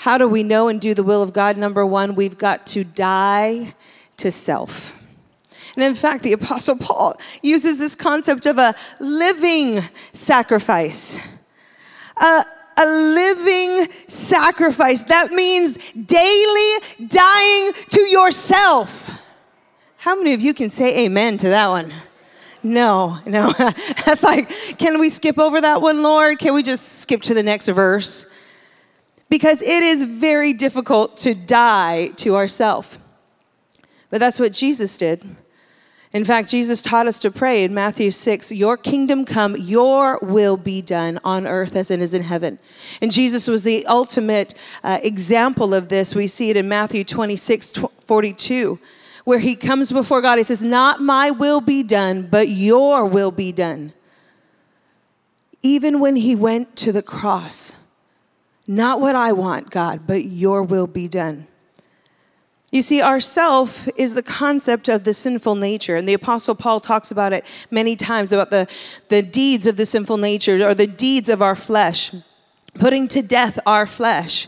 How 0.00 0.16
do 0.16 0.26
we 0.26 0.42
know 0.42 0.68
and 0.68 0.80
do 0.80 0.94
the 0.94 1.02
will 1.02 1.22
of 1.22 1.34
God? 1.34 1.58
Number 1.58 1.84
one, 1.84 2.14
we've 2.14 2.38
got 2.38 2.66
to 2.68 2.84
die 2.84 3.74
to 4.16 4.32
self. 4.32 4.98
And 5.76 5.84
in 5.84 5.94
fact, 5.94 6.22
the 6.22 6.32
Apostle 6.32 6.76
Paul 6.78 7.20
uses 7.42 7.78
this 7.78 7.96
concept 7.96 8.46
of 8.46 8.56
a 8.56 8.74
living 8.98 9.82
sacrifice. 10.12 11.20
A, 12.16 12.42
a 12.78 12.86
living 12.86 13.90
sacrifice. 14.06 15.02
That 15.02 15.32
means 15.32 15.76
daily 15.92 17.06
dying 17.06 17.72
to 17.90 18.00
yourself. 18.00 19.10
How 19.98 20.16
many 20.16 20.32
of 20.32 20.40
you 20.40 20.54
can 20.54 20.70
say 20.70 21.04
amen 21.04 21.36
to 21.36 21.50
that 21.50 21.68
one? 21.68 21.92
No, 22.62 23.18
no. 23.26 23.52
That's 24.06 24.22
like, 24.22 24.48
can 24.78 24.98
we 24.98 25.10
skip 25.10 25.38
over 25.38 25.60
that 25.60 25.82
one, 25.82 26.02
Lord? 26.02 26.38
Can 26.38 26.54
we 26.54 26.62
just 26.62 27.00
skip 27.00 27.20
to 27.22 27.34
the 27.34 27.42
next 27.42 27.68
verse? 27.68 28.24
Because 29.30 29.62
it 29.62 29.82
is 29.82 30.04
very 30.04 30.52
difficult 30.52 31.16
to 31.18 31.34
die 31.34 32.08
to 32.16 32.36
ourself. 32.36 32.98
But 34.10 34.18
that's 34.18 34.38
what 34.40 34.52
Jesus 34.52 34.98
did. 34.98 35.24
In 36.12 36.24
fact, 36.24 36.50
Jesus 36.50 36.82
taught 36.82 37.06
us 37.06 37.20
to 37.20 37.30
pray 37.30 37.62
in 37.62 37.72
Matthew 37.72 38.10
6 38.10 38.50
Your 38.50 38.76
kingdom 38.76 39.24
come, 39.24 39.56
your 39.56 40.18
will 40.20 40.56
be 40.56 40.82
done 40.82 41.20
on 41.22 41.46
earth 41.46 41.76
as 41.76 41.90
it 41.90 42.00
is 42.00 42.12
in 42.12 42.22
heaven. 42.22 42.58
And 43.00 43.12
Jesus 43.12 43.46
was 43.46 43.62
the 43.62 43.86
ultimate 43.86 44.54
uh, 44.82 44.98
example 45.02 45.72
of 45.72 45.88
this. 45.88 46.14
We 46.14 46.26
see 46.26 46.50
it 46.50 46.56
in 46.56 46.68
Matthew 46.68 47.04
26 47.04 47.78
42, 48.04 48.80
where 49.24 49.38
he 49.38 49.54
comes 49.54 49.92
before 49.92 50.20
God. 50.20 50.38
He 50.38 50.44
says, 50.44 50.64
Not 50.64 51.00
my 51.00 51.30
will 51.30 51.60
be 51.60 51.84
done, 51.84 52.22
but 52.22 52.48
your 52.48 53.04
will 53.04 53.30
be 53.30 53.52
done. 53.52 53.92
Even 55.62 56.00
when 56.00 56.16
he 56.16 56.34
went 56.34 56.74
to 56.76 56.90
the 56.90 57.02
cross, 57.02 57.76
not 58.70 59.00
what 59.00 59.16
I 59.16 59.32
want, 59.32 59.70
God, 59.70 60.02
but 60.06 60.24
your 60.24 60.62
will 60.62 60.86
be 60.86 61.08
done. 61.08 61.48
You 62.70 62.82
see, 62.82 63.00
our 63.00 63.18
self 63.18 63.88
is 63.96 64.14
the 64.14 64.22
concept 64.22 64.88
of 64.88 65.02
the 65.02 65.12
sinful 65.12 65.56
nature. 65.56 65.96
And 65.96 66.08
the 66.08 66.14
Apostle 66.14 66.54
Paul 66.54 66.78
talks 66.78 67.10
about 67.10 67.32
it 67.32 67.44
many 67.72 67.96
times 67.96 68.30
about 68.30 68.50
the, 68.50 68.68
the 69.08 69.22
deeds 69.22 69.66
of 69.66 69.76
the 69.76 69.84
sinful 69.84 70.18
nature 70.18 70.64
or 70.64 70.72
the 70.72 70.86
deeds 70.86 71.28
of 71.28 71.42
our 71.42 71.56
flesh, 71.56 72.14
putting 72.74 73.08
to 73.08 73.22
death 73.22 73.58
our 73.66 73.86
flesh. 73.86 74.46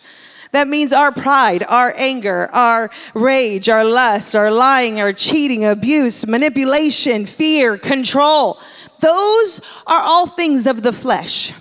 That 0.52 0.69
means 0.69 0.93
our 0.93 1.11
pride, 1.11 1.64
our 1.69 1.93
anger, 1.97 2.49
our 2.52 2.91
rage, 3.14 3.69
our 3.69 3.85
lust, 3.85 4.37
our 4.37 4.52
lying, 4.52 5.00
our 5.00 5.12
cheating, 5.12 5.64
abuse, 5.64 6.29
manipulation, 6.29 7.26
fear, 7.26 7.76
control. 7.76 8.61
Those 9.00 9.61
are 9.85 10.00
all 10.00 10.29
things 10.29 10.69
of 10.69 10.85
the 10.85 10.93
flesh. 10.93 11.55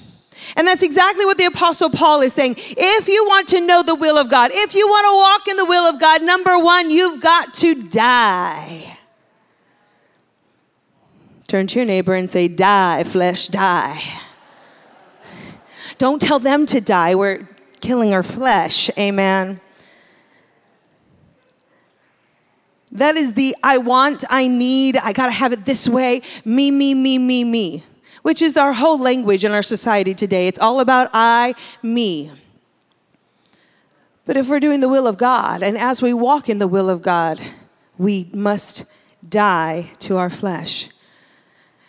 And 0.56 0.68
that's 0.68 0.84
exactly 0.84 1.26
what 1.26 1.38
the 1.38 1.46
Apostle 1.46 1.90
Paul 1.90 2.22
is 2.22 2.34
saying. 2.34 2.56
If 2.58 3.08
you 3.08 3.26
want 3.26 3.48
to 3.50 3.62
know 3.62 3.84
the 3.84 3.96
will 3.96 4.18
of 4.18 4.30
God, 4.30 4.52
if 4.54 4.76
you 4.76 4.88
want 4.88 5.06
to 5.06 5.16
walk 5.16 5.48
in 5.48 5.58
the 5.58 5.66
will 5.66 5.84
of 5.84 6.00
God, 6.00 6.24
number 6.24 6.58
one, 6.60 6.90
you've 6.90 7.22
got 7.22 7.54
to 7.56 7.76
die. 7.76 8.98
Turn 11.48 11.68
to 11.68 11.80
your 11.80 11.86
neighbor 11.86 12.14
and 12.14 12.30
say, 12.30 12.48
Die, 12.48 13.04
flesh, 13.04 13.48
die. 13.48 14.02
Don't 15.98 16.22
tell 16.22 16.40
them 16.40 16.66
to 16.68 16.82
die. 16.82 17.16
We're 17.16 17.48
killing 17.82 18.14
our 18.14 18.24
flesh. 18.24 18.90
Amen. 18.98 19.60
That 22.92 23.16
is 23.16 23.34
the 23.34 23.56
I 23.64 23.78
want, 23.78 24.26
I 24.30 24.48
need, 24.48 24.98
I 24.98 25.14
gotta 25.14 25.32
have 25.32 25.54
it 25.54 25.64
this 25.64 25.88
way, 25.88 26.22
me, 26.44 26.72
me, 26.72 26.94
me, 26.94 27.18
me, 27.18 27.44
me 27.44 27.84
which 28.22 28.42
is 28.42 28.58
our 28.58 28.74
whole 28.74 29.00
language 29.00 29.46
in 29.46 29.52
our 29.52 29.64
society 29.64 30.14
today. 30.14 30.48
It's 30.48 30.60
all 30.60 30.80
about 30.80 31.10
I, 31.14 31.56
me. 31.82 32.32
But 34.26 34.38
if 34.38 34.48
we're 34.48 34.60
doing 34.60 34.80
the 34.80 34.90
will 34.90 35.08
of 35.08 35.18
God, 35.18 35.64
and 35.64 35.78
as 35.78 36.02
we 36.02 36.14
walk 36.14 36.48
in 36.48 36.60
the 36.60 36.68
will 36.68 36.90
of 36.90 37.02
God, 37.02 37.42
we 37.98 38.30
must 38.34 38.86
die 39.28 39.92
to 40.00 40.18
our 40.18 40.30
flesh. 40.30 40.90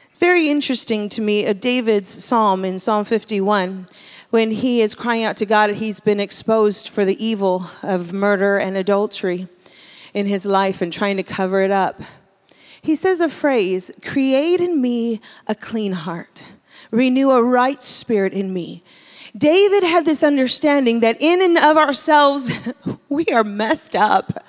It's 0.09 0.19
very 0.19 0.49
interesting 0.49 1.09
to 1.11 1.21
me, 1.21 1.45
a 1.45 1.55
David's 1.55 2.11
psalm 2.11 2.65
in 2.65 2.79
Psalm 2.79 3.05
51, 3.05 3.87
when 4.31 4.51
he 4.51 4.81
is 4.81 4.95
crying 4.95 5.25
out 5.25 5.37
to 5.39 5.47
God, 5.47 5.69
that 5.69 5.77
he's 5.77 6.01
been 6.01 6.21
exposed 6.21 6.89
for 6.89 7.05
the 7.05 7.23
evil 7.25 7.69
of 7.83 8.13
murder 8.13 8.57
and 8.57 8.77
adultery 8.77 9.47
in 10.15 10.27
his 10.27 10.47
life 10.47 10.81
and 10.81 10.93
trying 10.93 11.17
to 11.19 11.23
cover 11.23 11.63
it 11.63 11.71
up 11.71 12.01
he 12.83 12.97
says 12.97 13.21
a 13.21 13.29
phrase 13.29 13.93
create 14.03 14.61
in 14.61 14.83
me 14.83 15.21
a 15.47 15.55
clean 15.55 15.93
heart, 15.93 16.45
renew 16.91 17.31
a 17.31 17.43
right 17.43 17.83
spirit 17.83 18.33
in 18.33 18.53
me. 18.53 18.83
David 19.37 19.85
had 19.85 20.05
this 20.05 20.23
understanding 20.23 21.01
that 21.01 21.23
in 21.23 21.41
and 21.41 21.57
of 21.57 21.77
ourselves, 21.77 22.51
we 23.09 23.25
are 23.27 23.45
messed 23.45 23.97
up. 23.97 24.45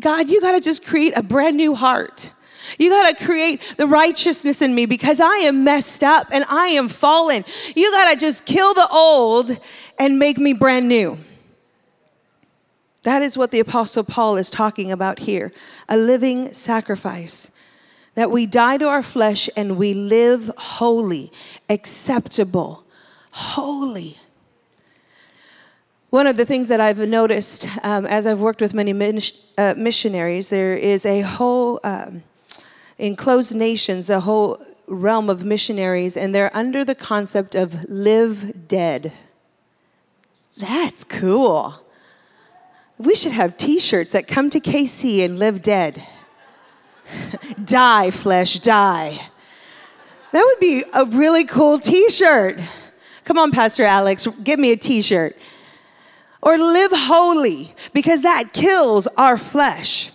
God, 0.00 0.28
you 0.28 0.40
got 0.40 0.52
to 0.52 0.60
just 0.60 0.84
create 0.84 1.16
a 1.16 1.22
brand 1.22 1.56
new 1.56 1.74
heart. 1.74 2.32
You 2.78 2.90
got 2.90 3.16
to 3.16 3.24
create 3.24 3.74
the 3.76 3.86
righteousness 3.86 4.60
in 4.60 4.74
me 4.74 4.86
because 4.86 5.20
I 5.20 5.36
am 5.36 5.62
messed 5.62 6.02
up 6.02 6.26
and 6.32 6.44
I 6.50 6.68
am 6.68 6.88
fallen. 6.88 7.44
You 7.76 7.92
got 7.92 8.10
to 8.12 8.18
just 8.18 8.46
kill 8.46 8.74
the 8.74 8.88
old 8.90 9.56
and 9.98 10.18
make 10.18 10.38
me 10.38 10.54
brand 10.54 10.88
new. 10.88 11.18
That 13.06 13.22
is 13.22 13.38
what 13.38 13.52
the 13.52 13.60
Apostle 13.60 14.02
Paul 14.02 14.36
is 14.36 14.50
talking 14.50 14.90
about 14.90 15.20
here 15.20 15.52
a 15.88 15.96
living 15.96 16.52
sacrifice. 16.52 17.52
That 18.16 18.32
we 18.32 18.46
die 18.46 18.78
to 18.78 18.88
our 18.88 19.00
flesh 19.00 19.48
and 19.56 19.76
we 19.76 19.94
live 19.94 20.50
holy, 20.56 21.30
acceptable, 21.68 22.82
holy. 23.30 24.16
One 26.10 26.26
of 26.26 26.36
the 26.36 26.44
things 26.44 26.66
that 26.66 26.80
I've 26.80 26.98
noticed 26.98 27.68
um, 27.84 28.06
as 28.06 28.26
I've 28.26 28.40
worked 28.40 28.60
with 28.60 28.74
many 28.74 28.90
uh, 29.56 29.74
missionaries, 29.76 30.48
there 30.48 30.74
is 30.74 31.06
a 31.06 31.20
whole, 31.20 31.78
um, 31.84 32.24
enclosed 32.98 33.54
nations, 33.54 34.10
a 34.10 34.18
whole 34.18 34.60
realm 34.88 35.30
of 35.30 35.44
missionaries, 35.44 36.16
and 36.16 36.34
they're 36.34 36.54
under 36.56 36.84
the 36.84 36.96
concept 36.96 37.54
of 37.54 37.88
live 37.88 38.66
dead. 38.66 39.12
That's 40.56 41.04
cool. 41.04 41.85
We 42.98 43.14
should 43.14 43.32
have 43.32 43.58
t 43.58 43.78
shirts 43.78 44.12
that 44.12 44.26
come 44.26 44.50
to 44.50 44.60
KC 44.60 45.24
and 45.24 45.38
live 45.38 45.62
dead. 45.62 46.02
die, 47.64 48.10
flesh, 48.10 48.58
die. 48.58 49.20
That 50.32 50.42
would 50.44 50.60
be 50.60 50.82
a 50.94 51.04
really 51.04 51.44
cool 51.44 51.78
t 51.78 52.10
shirt. 52.10 52.58
Come 53.24 53.38
on, 53.38 53.50
Pastor 53.50 53.82
Alex, 53.84 54.26
give 54.44 54.58
me 54.58 54.72
a 54.72 54.76
t 54.76 55.02
shirt. 55.02 55.36
Or 56.42 56.56
live 56.56 56.92
holy, 56.92 57.74
because 57.92 58.22
that 58.22 58.50
kills 58.52 59.06
our 59.18 59.36
flesh. 59.36 60.12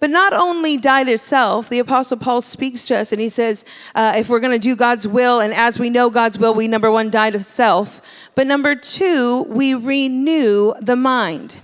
But 0.00 0.08
not 0.08 0.32
only 0.32 0.78
die 0.78 1.04
to 1.04 1.18
self, 1.18 1.68
the 1.68 1.78
Apostle 1.78 2.16
Paul 2.16 2.40
speaks 2.40 2.86
to 2.88 2.96
us 2.96 3.12
and 3.12 3.20
he 3.20 3.28
says, 3.28 3.66
uh, 3.94 4.14
if 4.16 4.30
we're 4.30 4.40
going 4.40 4.52
to 4.52 4.58
do 4.58 4.74
God's 4.74 5.06
will, 5.06 5.40
and 5.40 5.52
as 5.52 5.78
we 5.78 5.90
know 5.90 6.08
God's 6.08 6.38
will, 6.38 6.54
we 6.54 6.66
number 6.68 6.90
one, 6.90 7.10
die 7.10 7.30
to 7.30 7.38
self. 7.38 8.00
But 8.34 8.46
number 8.46 8.74
two, 8.74 9.42
we 9.42 9.74
renew 9.74 10.72
the 10.80 10.96
mind. 10.96 11.60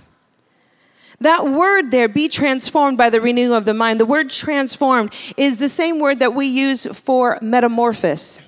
That 1.19 1.45
word 1.45 1.89
there, 1.89 2.07
be 2.07 2.27
transformed 2.27 2.95
by 2.95 3.09
the 3.09 3.19
renewing 3.19 3.53
of 3.53 3.65
the 3.65 3.73
mind, 3.73 3.99
the 3.99 4.05
word 4.05 4.29
transformed 4.29 5.15
is 5.35 5.57
the 5.57 5.67
same 5.67 5.99
word 5.99 6.19
that 6.19 6.35
we 6.35 6.45
use 6.45 6.85
for 6.85 7.39
metamorphosis 7.41 8.41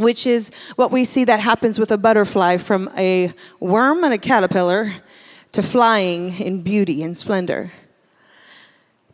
which 0.00 0.26
is 0.26 0.50
what 0.76 0.90
we 0.90 1.04
see 1.04 1.24
that 1.24 1.40
happens 1.40 1.78
with 1.78 1.90
a 1.90 1.98
butterfly 1.98 2.56
from 2.56 2.88
a 2.96 3.34
worm 3.60 4.02
and 4.02 4.14
a 4.14 4.18
caterpillar 4.18 4.94
to 5.52 5.62
flying 5.62 6.40
in 6.40 6.62
beauty 6.62 7.02
and 7.02 7.18
splendor. 7.18 7.70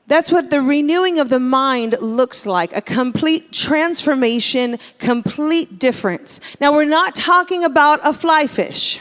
That's 0.09 0.31
what 0.31 0.51
the 0.51 0.63
renewing 0.63 1.19
of 1.19 1.29
the 1.29 1.41
mind 1.41 1.97
looks 2.01 2.47
like 2.47 2.75
a 2.77 2.81
complete 2.81 3.53
transformation, 3.53 4.79
complete 4.99 5.79
difference. 5.81 6.41
Now, 6.61 6.73
we're 6.73 6.85
not 6.85 7.17
talking 7.17 7.65
about 7.65 8.01
a 8.05 8.13
fly 8.13 8.47
fish 8.47 9.01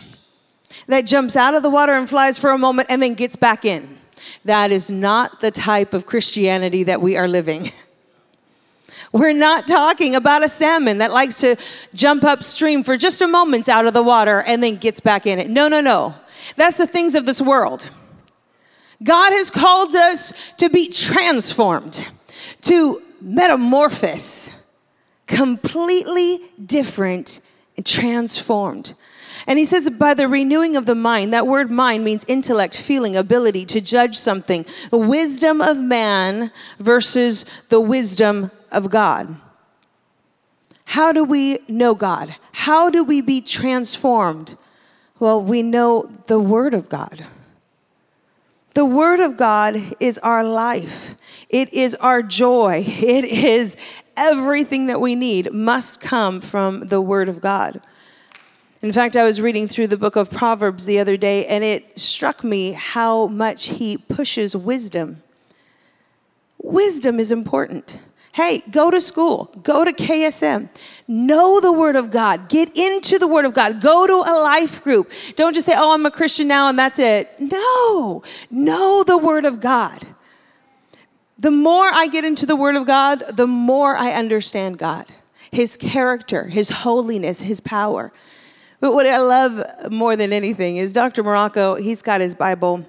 that 0.88 1.06
jumps 1.06 1.36
out 1.36 1.54
of 1.54 1.62
the 1.62 1.70
water 1.70 1.94
and 1.94 2.10
flies 2.10 2.40
for 2.40 2.50
a 2.52 2.58
moment 2.58 2.88
and 2.90 3.02
then 3.04 3.14
gets 3.14 3.36
back 3.36 3.66
in. 3.66 4.00
That 4.46 4.72
is 4.72 4.90
not 4.90 5.42
the 5.42 5.52
type 5.52 5.94
of 5.94 6.08
Christianity 6.08 6.84
that 6.84 7.02
we 7.02 7.18
are 7.18 7.28
living. 7.28 7.72
We're 9.12 9.34
not 9.34 9.68
talking 9.68 10.16
about 10.16 10.44
a 10.44 10.50
salmon 10.50 10.98
that 10.98 11.12
likes 11.12 11.40
to 11.42 11.56
jump 11.94 12.24
upstream 12.24 12.84
for 12.84 12.98
just 12.98 13.22
a 13.22 13.28
moment 13.28 13.70
out 13.70 13.86
of 13.86 13.94
the 13.94 14.04
water 14.04 14.44
and 14.48 14.64
then 14.64 14.78
gets 14.78 15.00
back 15.00 15.28
in 15.28 15.38
it. 15.38 15.50
No, 15.50 15.68
no, 15.68 15.82
no. 15.82 16.16
That's 16.56 16.78
the 16.78 16.88
things 16.88 17.14
of 17.14 17.26
this 17.26 17.42
world. 17.42 17.92
God 19.04 19.32
has 19.32 19.52
called 19.52 19.96
us 19.96 20.54
to 20.58 20.70
be 20.70 20.90
transformed, 20.90 22.08
to 22.62 23.02
metamorphose, 23.22 24.52
completely 25.28 26.40
different 26.64 27.42
and 27.76 27.86
transformed. 27.86 28.94
And 29.48 29.60
he 29.60 29.66
says, 29.66 29.90
by 29.90 30.14
the 30.14 30.28
renewing 30.28 30.76
of 30.76 30.86
the 30.86 30.96
mind, 30.96 31.34
that 31.34 31.46
word 31.46 31.70
mind 31.70 32.06
means 32.06 32.24
intellect, 32.26 32.78
feeling, 32.78 33.16
ability 33.16 33.66
to 33.66 33.82
judge 33.82 34.18
something, 34.18 34.66
the 34.92 34.98
wisdom 34.98 35.62
of 35.62 35.78
man 35.78 36.52
versus 36.80 37.46
the 37.70 37.82
wisdom 37.82 38.52
of 38.72 38.90
God. 38.90 39.38
How 40.86 41.12
do 41.12 41.24
we 41.24 41.60
know 41.68 41.96
God? 41.96 42.36
How 42.54 42.90
do 42.90 43.04
we 43.04 43.20
be 43.20 43.42
transformed? 43.42 44.56
Well, 45.20 45.42
we 45.42 45.62
know 45.62 46.10
the 46.28 46.40
Word 46.40 46.74
of 46.74 46.88
God. 46.88 47.26
The 48.76 48.86
Word 48.86 49.22
of 49.22 49.38
God 49.38 49.82
is 50.02 50.18
our 50.18 50.44
life. 50.44 51.16
It 51.50 51.74
is 51.74 51.96
our 51.96 52.22
joy. 52.22 52.84
It 52.86 53.24
is 53.24 53.78
everything 54.18 54.88
that 54.88 55.00
we 55.00 55.16
need 55.16 55.54
must 55.54 56.02
come 56.02 56.42
from 56.42 56.88
the 56.88 57.00
Word 57.00 57.30
of 57.30 57.40
God. 57.40 57.80
In 58.82 58.92
fact, 58.92 59.16
I 59.16 59.24
was 59.24 59.40
reading 59.40 59.70
through 59.70 59.88
the 59.88 59.98
book 59.98 60.18
of 60.18 60.30
Proverbs 60.30 60.86
the 60.86 61.00
other 61.00 61.16
day, 61.16 61.46
and 61.46 61.64
it 61.64 61.98
struck 61.98 62.44
me 62.44 62.74
how 62.74 63.28
much 63.28 63.68
he 63.68 63.96
pushes 63.96 64.58
wisdom. 64.58 65.24
Wisdom 66.62 67.18
is 67.18 67.32
important. 67.32 68.04
Hey, 68.36 68.64
go 68.70 68.92
to 68.92 69.00
school, 69.00 69.50
go 69.64 69.86
to 69.86 69.94
KSM, 69.94 70.68
know 71.08 71.62
the 71.62 71.72
Word 71.72 71.96
of 71.96 72.12
God, 72.12 72.50
get 72.50 72.78
into 72.78 73.18
the 73.18 73.30
Word 73.30 73.46
of 73.46 73.54
God, 73.54 73.80
go 73.80 74.06
to 74.06 74.14
a 74.14 74.36
life 74.42 74.84
group. 74.84 75.10
Don't 75.38 75.56
just 75.56 75.66
say, 75.66 75.74
oh, 75.74 75.94
I'm 75.94 76.06
a 76.06 76.12
Christian 76.12 76.50
now 76.50 76.68
and 76.68 76.78
that's 76.78 77.00
it. 77.00 77.30
No, 77.40 78.24
know 78.52 79.06
the 79.06 79.18
Word 79.18 79.46
of 79.46 79.62
God. 79.62 80.06
The 81.38 81.50
more 81.50 81.86
I 81.86 82.08
get 82.08 82.26
into 82.26 82.46
the 82.46 82.58
Word 82.58 82.76
of 82.76 82.86
God, 82.86 83.24
the 83.32 83.48
more 83.48 83.96
I 83.96 84.12
understand 84.12 84.80
God, 84.80 85.14
His 85.50 85.78
character, 85.78 86.48
His 86.48 86.70
holiness, 86.70 87.40
His 87.40 87.62
power. 87.62 88.12
But 88.82 88.92
what 88.92 89.08
I 89.08 89.20
love 89.20 89.64
more 89.90 90.18
than 90.18 90.34
anything 90.34 90.76
is 90.76 90.92
Dr. 90.92 91.24
Marocco, 91.24 91.80
he's 91.82 92.02
got 92.02 92.20
his 92.20 92.36
Bible 92.36 92.84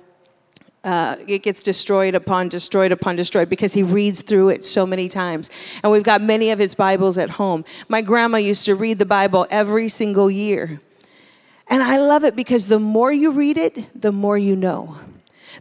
uh, 0.86 1.16
it 1.26 1.42
gets 1.42 1.60
destroyed 1.60 2.14
upon 2.14 2.48
destroyed 2.48 2.92
upon 2.92 3.16
destroyed 3.16 3.50
because 3.50 3.72
he 3.72 3.82
reads 3.82 4.22
through 4.22 4.50
it 4.50 4.64
so 4.64 4.86
many 4.86 5.08
times. 5.08 5.50
And 5.82 5.90
we've 5.90 6.04
got 6.04 6.22
many 6.22 6.50
of 6.50 6.60
his 6.60 6.76
Bibles 6.76 7.18
at 7.18 7.30
home. 7.30 7.64
My 7.88 8.00
grandma 8.00 8.38
used 8.38 8.64
to 8.66 8.76
read 8.76 9.00
the 9.00 9.06
Bible 9.06 9.46
every 9.50 9.88
single 9.88 10.30
year. 10.30 10.80
And 11.68 11.82
I 11.82 11.98
love 11.98 12.22
it 12.22 12.36
because 12.36 12.68
the 12.68 12.78
more 12.78 13.12
you 13.12 13.32
read 13.32 13.56
it, 13.56 14.00
the 14.00 14.12
more 14.12 14.38
you 14.38 14.54
know. 14.54 14.96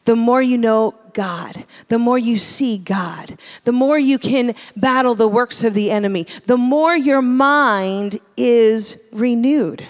The 0.03 0.15
more 0.15 0.41
you 0.41 0.59
know 0.59 0.93
God, 1.13 1.63
the 1.87 1.97
more 1.97 2.19
you 2.19 2.37
see 2.37 2.77
God, 2.77 3.39
the 3.63 3.71
more 3.71 3.97
you 3.97 4.19
can 4.19 4.53
battle 4.75 5.15
the 5.15 5.27
works 5.27 5.63
of 5.63 5.73
the 5.73 5.89
enemy, 5.89 6.27
the 6.45 6.57
more 6.57 6.95
your 6.95 7.23
mind 7.23 8.19
is 8.37 9.01
renewed. 9.11 9.87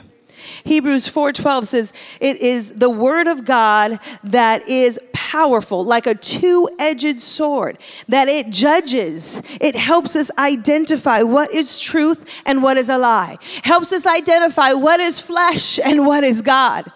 Hebrews 0.63 1.07
4:12 1.07 1.67
says 1.67 1.93
it 2.19 2.37
is 2.37 2.73
the 2.73 2.89
word 2.89 3.27
of 3.27 3.45
God 3.45 3.99
that 4.23 4.67
is 4.67 4.99
powerful 5.13 5.83
like 5.83 6.07
a 6.07 6.15
two-edged 6.15 7.21
sword 7.21 7.77
that 8.07 8.27
it 8.27 8.49
judges. 8.49 9.41
It 9.59 9.75
helps 9.75 10.15
us 10.15 10.31
identify 10.37 11.21
what 11.23 11.51
is 11.51 11.79
truth 11.79 12.41
and 12.45 12.63
what 12.63 12.77
is 12.77 12.89
a 12.89 12.97
lie. 12.97 13.37
Helps 13.63 13.91
us 13.91 14.05
identify 14.05 14.73
what 14.73 14.99
is 14.99 15.19
flesh 15.19 15.79
and 15.79 16.05
what 16.05 16.23
is 16.23 16.41
God. 16.41 16.91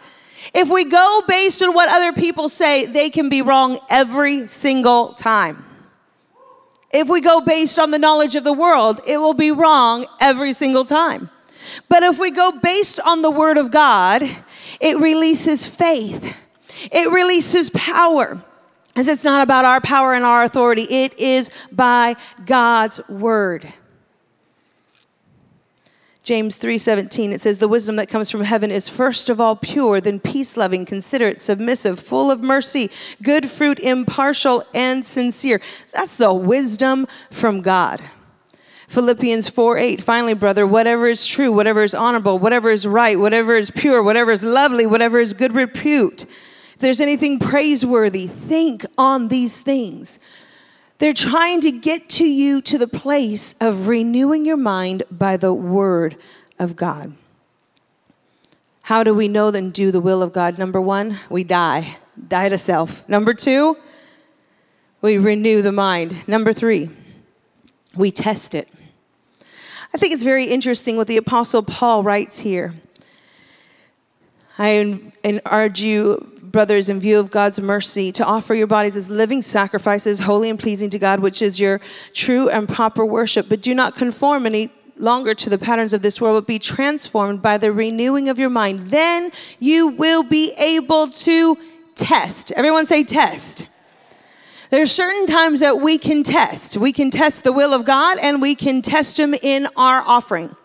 If 0.53 0.69
we 0.69 0.85
go 0.85 1.21
based 1.27 1.61
on 1.61 1.73
what 1.73 1.89
other 1.89 2.13
people 2.13 2.49
say 2.49 2.85
they 2.85 3.09
can 3.09 3.29
be 3.29 3.41
wrong 3.41 3.79
every 3.89 4.47
single 4.47 5.13
time. 5.13 5.65
If 6.91 7.07
we 7.07 7.21
go 7.21 7.41
based 7.41 7.77
on 7.77 7.91
the 7.91 7.99
knowledge 7.99 8.35
of 8.35 8.43
the 8.43 8.53
world 8.53 9.01
it 9.07 9.17
will 9.17 9.35
be 9.35 9.51
wrong 9.51 10.05
every 10.19 10.53
single 10.53 10.85
time 10.85 11.29
but 11.87 12.03
if 12.03 12.19
we 12.19 12.31
go 12.31 12.51
based 12.61 12.99
on 13.05 13.21
the 13.21 13.31
Word 13.31 13.57
of 13.57 13.71
God, 13.71 14.23
it 14.79 14.97
releases 14.97 15.65
faith, 15.65 16.37
it 16.91 17.11
releases 17.11 17.69
power. 17.71 18.43
As 18.95 19.07
it's 19.07 19.23
not 19.23 19.41
about 19.41 19.65
our 19.65 19.79
power 19.79 20.13
and 20.13 20.25
our 20.25 20.43
authority, 20.43 20.81
it 20.81 21.17
is 21.17 21.49
by 21.71 22.15
God's 22.45 23.07
Word. 23.07 23.71
James 26.29 26.59
3:17 26.59 27.31
it 27.31 27.41
says 27.41 27.57
the 27.57 27.67
wisdom 27.67 27.95
that 27.95 28.07
comes 28.07 28.29
from 28.29 28.43
heaven 28.43 28.69
is 28.69 28.87
first 28.87 29.29
of 29.29 29.41
all 29.41 29.55
pure 29.55 29.99
then 29.99 30.19
peace-loving 30.19 30.85
considerate 30.85 31.41
submissive 31.41 31.99
full 31.99 32.29
of 32.29 32.39
mercy 32.39 32.91
good 33.23 33.49
fruit 33.49 33.79
impartial 33.79 34.63
and 34.75 35.03
sincere 35.03 35.59
that's 35.91 36.17
the 36.17 36.31
wisdom 36.31 37.07
from 37.31 37.61
God 37.61 38.03
Philippians 38.89 39.49
4 39.49 39.77
8. 39.77 40.01
Finally, 40.01 40.33
brother, 40.33 40.65
whatever 40.65 41.07
is 41.07 41.25
true, 41.25 41.53
whatever 41.53 41.83
is 41.83 41.93
honorable, 41.93 42.39
whatever 42.39 42.71
is 42.71 42.87
right, 42.87 43.17
whatever 43.19 43.55
is 43.55 43.69
pure, 43.69 44.01
whatever 44.01 44.31
is 44.31 44.43
lovely, 44.43 44.87
whatever 44.87 45.19
is 45.19 45.33
good 45.33 45.53
repute, 45.53 46.23
if 46.23 46.79
there's 46.79 46.99
anything 46.99 47.37
praiseworthy, 47.37 48.25
think 48.25 48.83
on 48.97 49.27
these 49.27 49.59
things. 49.59 50.17
They're 50.97 51.13
trying 51.13 51.61
to 51.61 51.71
get 51.71 52.09
to 52.09 52.25
you 52.25 52.61
to 52.63 52.79
the 52.79 52.87
place 52.87 53.53
of 53.61 53.87
renewing 53.87 54.45
your 54.45 54.57
mind 54.57 55.03
by 55.11 55.37
the 55.37 55.53
word 55.53 56.17
of 56.57 56.75
God. 56.75 57.13
How 58.83 59.03
do 59.03 59.13
we 59.13 59.27
know 59.27 59.51
then 59.51 59.69
do 59.69 59.91
the 59.91 60.01
will 60.01 60.23
of 60.23 60.33
God? 60.33 60.57
Number 60.57 60.81
one, 60.81 61.19
we 61.29 61.43
die, 61.43 61.97
die 62.27 62.49
to 62.49 62.57
self. 62.57 63.07
Number 63.07 63.35
two, 63.35 63.77
we 64.99 65.19
renew 65.19 65.61
the 65.61 65.71
mind. 65.71 66.27
Number 66.27 66.53
three, 66.53 66.89
we 67.95 68.09
test 68.09 68.55
it. 68.55 68.67
I 69.93 69.97
think 69.97 70.13
it's 70.13 70.23
very 70.23 70.45
interesting 70.45 70.97
what 70.97 71.07
the 71.07 71.17
Apostle 71.17 71.63
Paul 71.63 72.03
writes 72.03 72.39
here. 72.39 72.73
I 74.57 75.11
urge 75.45 75.81
you, 75.81 76.31
brothers, 76.43 76.89
in 76.89 76.99
view 76.99 77.17
of 77.19 77.31
God's 77.31 77.59
mercy, 77.59 78.11
to 78.11 78.25
offer 78.25 78.53
your 78.53 78.67
bodies 78.67 78.95
as 78.95 79.09
living 79.09 79.41
sacrifices, 79.41 80.19
holy 80.19 80.49
and 80.49 80.59
pleasing 80.59 80.89
to 80.91 80.99
God, 80.99 81.21
which 81.21 81.41
is 81.41 81.59
your 81.59 81.79
true 82.13 82.49
and 82.49 82.67
proper 82.67 83.05
worship. 83.05 83.47
But 83.49 83.61
do 83.61 83.73
not 83.73 83.95
conform 83.95 84.45
any 84.45 84.69
longer 84.97 85.33
to 85.33 85.49
the 85.49 85.57
patterns 85.57 85.93
of 85.93 86.01
this 86.01 86.19
world, 86.19 86.35
but 86.35 86.47
be 86.47 86.59
transformed 86.59 87.41
by 87.41 87.57
the 87.57 87.71
renewing 87.71 88.27
of 88.27 88.37
your 88.37 88.49
mind. 88.49 88.89
Then 88.89 89.31
you 89.59 89.87
will 89.87 90.23
be 90.23 90.51
able 90.59 91.07
to 91.09 91.57
test. 91.95 92.51
Everyone 92.51 92.85
say 92.85 93.03
test. 93.03 93.65
There 94.69 94.81
are 94.83 94.87
certain 94.87 95.25
times 95.25 95.61
that 95.61 95.79
we 95.79 95.97
can 95.97 96.21
test. 96.21 96.77
We 96.77 96.93
can 96.93 97.09
test 97.09 97.43
the 97.43 97.51
will 97.51 97.73
of 97.73 97.85
God 97.85 98.19
and 98.19 98.41
we 98.41 98.53
can 98.53 98.81
test 98.81 99.19
Him 99.19 99.33
in 99.33 99.67
our 99.75 100.03
offering, 100.05 100.55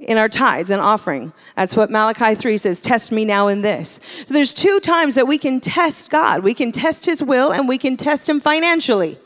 in 0.00 0.18
our 0.18 0.28
tithes 0.28 0.70
and 0.70 0.80
offering. 0.80 1.32
That's 1.54 1.76
what 1.76 1.88
Malachi 1.88 2.34
3 2.34 2.58
says 2.58 2.80
test 2.80 3.12
me 3.12 3.24
now 3.24 3.46
in 3.46 3.62
this. 3.62 4.00
So 4.26 4.34
there's 4.34 4.52
two 4.52 4.80
times 4.80 5.14
that 5.14 5.28
we 5.28 5.38
can 5.38 5.60
test 5.60 6.10
God. 6.10 6.42
We 6.42 6.52
can 6.52 6.72
test 6.72 7.06
His 7.06 7.22
will 7.22 7.52
and 7.52 7.68
we 7.68 7.78
can 7.78 7.96
test 7.96 8.28
Him 8.28 8.40
financially. 8.40 9.18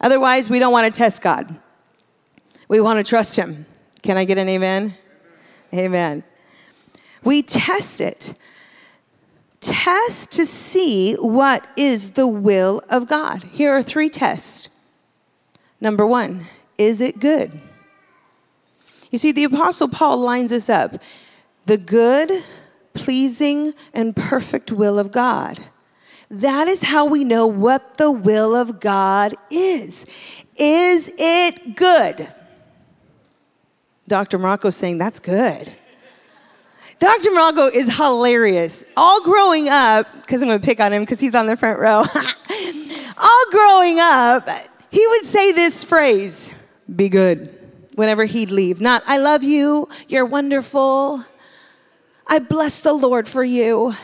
Otherwise, 0.00 0.48
we 0.48 0.58
don't 0.58 0.72
want 0.72 0.92
to 0.92 0.98
test 0.98 1.20
God. 1.20 1.54
We 2.68 2.80
want 2.80 3.04
to 3.04 3.08
trust 3.08 3.36
Him. 3.36 3.66
Can 4.02 4.16
I 4.16 4.24
get 4.24 4.38
an 4.38 4.48
amen? 4.48 4.94
Amen. 5.74 6.24
We 7.22 7.42
test 7.42 8.00
it 8.00 8.34
test 9.62 10.32
to 10.32 10.44
see 10.44 11.14
what 11.14 11.66
is 11.76 12.10
the 12.10 12.26
will 12.26 12.82
of 12.90 13.06
God. 13.06 13.44
Here 13.44 13.74
are 13.74 13.82
three 13.82 14.10
tests. 14.10 14.68
Number 15.80 16.06
one, 16.06 16.44
is 16.76 17.00
it 17.00 17.18
good? 17.20 17.60
You 19.10 19.18
see, 19.18 19.32
the 19.32 19.44
Apostle 19.44 19.88
Paul 19.88 20.18
lines 20.18 20.50
this 20.50 20.68
up 20.68 21.00
the 21.64 21.78
good, 21.78 22.30
pleasing, 22.92 23.72
and 23.94 24.16
perfect 24.16 24.72
will 24.72 24.98
of 24.98 25.12
God. 25.12 25.60
That 26.28 26.66
is 26.66 26.82
how 26.82 27.04
we 27.04 27.24
know 27.24 27.46
what 27.46 27.98
the 27.98 28.10
will 28.10 28.56
of 28.56 28.80
God 28.80 29.34
is. 29.50 30.44
Is 30.58 31.12
it 31.18 31.76
good? 31.76 32.26
Dr. 34.08 34.38
Marocco's 34.38 34.76
saying 34.76 34.98
that's 34.98 35.20
good. 35.20 35.72
Dr. 37.02 37.30
Marocco 37.30 37.68
is 37.74 37.96
hilarious. 37.96 38.84
All 38.96 39.20
growing 39.24 39.68
up, 39.68 40.06
because 40.20 40.40
I'm 40.40 40.46
going 40.46 40.60
to 40.60 40.64
pick 40.64 40.78
on 40.78 40.92
him 40.92 41.02
because 41.02 41.18
he's 41.18 41.34
on 41.34 41.48
the 41.48 41.56
front 41.56 41.80
row. 41.80 42.04
All 43.18 43.44
growing 43.50 43.98
up, 43.98 44.48
he 44.88 45.04
would 45.08 45.24
say 45.24 45.50
this 45.50 45.82
phrase 45.82 46.54
be 46.94 47.08
good 47.08 47.52
whenever 47.96 48.24
he'd 48.24 48.52
leave. 48.52 48.80
Not, 48.80 49.02
I 49.04 49.18
love 49.18 49.42
you, 49.42 49.88
you're 50.06 50.24
wonderful, 50.24 51.24
I 52.28 52.38
bless 52.38 52.78
the 52.78 52.92
Lord 52.92 53.26
for 53.26 53.42
you. 53.42 53.96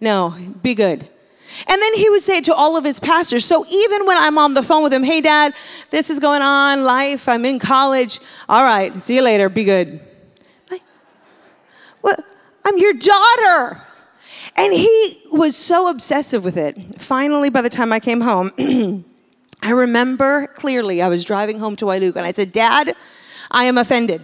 No, 0.00 0.36
be 0.62 0.74
good. 0.74 1.00
And 1.00 1.82
then 1.82 1.94
he 1.94 2.08
would 2.08 2.22
say 2.22 2.36
it 2.36 2.44
to 2.44 2.54
all 2.54 2.76
of 2.76 2.84
his 2.84 3.00
pastors. 3.00 3.44
So 3.44 3.64
even 3.68 4.06
when 4.06 4.16
I'm 4.16 4.38
on 4.38 4.54
the 4.54 4.62
phone 4.62 4.84
with 4.84 4.92
him, 4.92 5.02
hey, 5.02 5.20
dad, 5.20 5.56
this 5.90 6.08
is 6.08 6.20
going 6.20 6.40
on, 6.40 6.84
life, 6.84 7.28
I'm 7.28 7.44
in 7.46 7.58
college. 7.58 8.20
All 8.48 8.62
right, 8.62 8.94
see 9.02 9.16
you 9.16 9.22
later, 9.22 9.48
be 9.48 9.64
good. 9.64 9.98
Like, 10.70 10.82
what? 12.00 12.24
I'm 12.64 12.78
your 12.78 12.94
daughter. 12.94 13.82
And 14.56 14.72
he 14.72 15.16
was 15.32 15.56
so 15.56 15.88
obsessive 15.88 16.44
with 16.44 16.56
it. 16.56 17.00
Finally, 17.00 17.50
by 17.50 17.62
the 17.62 17.68
time 17.68 17.92
I 17.92 18.00
came 18.00 18.20
home, 18.20 18.52
I 19.62 19.70
remember 19.70 20.46
clearly 20.48 21.02
I 21.02 21.08
was 21.08 21.24
driving 21.24 21.58
home 21.58 21.76
to 21.76 21.86
Wailuku 21.86 22.16
and 22.16 22.26
I 22.26 22.30
said, 22.30 22.52
Dad, 22.52 22.94
I 23.50 23.64
am 23.64 23.78
offended. 23.78 24.22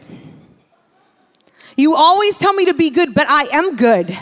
You 1.76 1.94
always 1.94 2.36
tell 2.36 2.52
me 2.52 2.66
to 2.66 2.74
be 2.74 2.90
good, 2.90 3.14
but 3.14 3.26
I 3.28 3.46
am 3.54 3.76
good. 3.76 4.16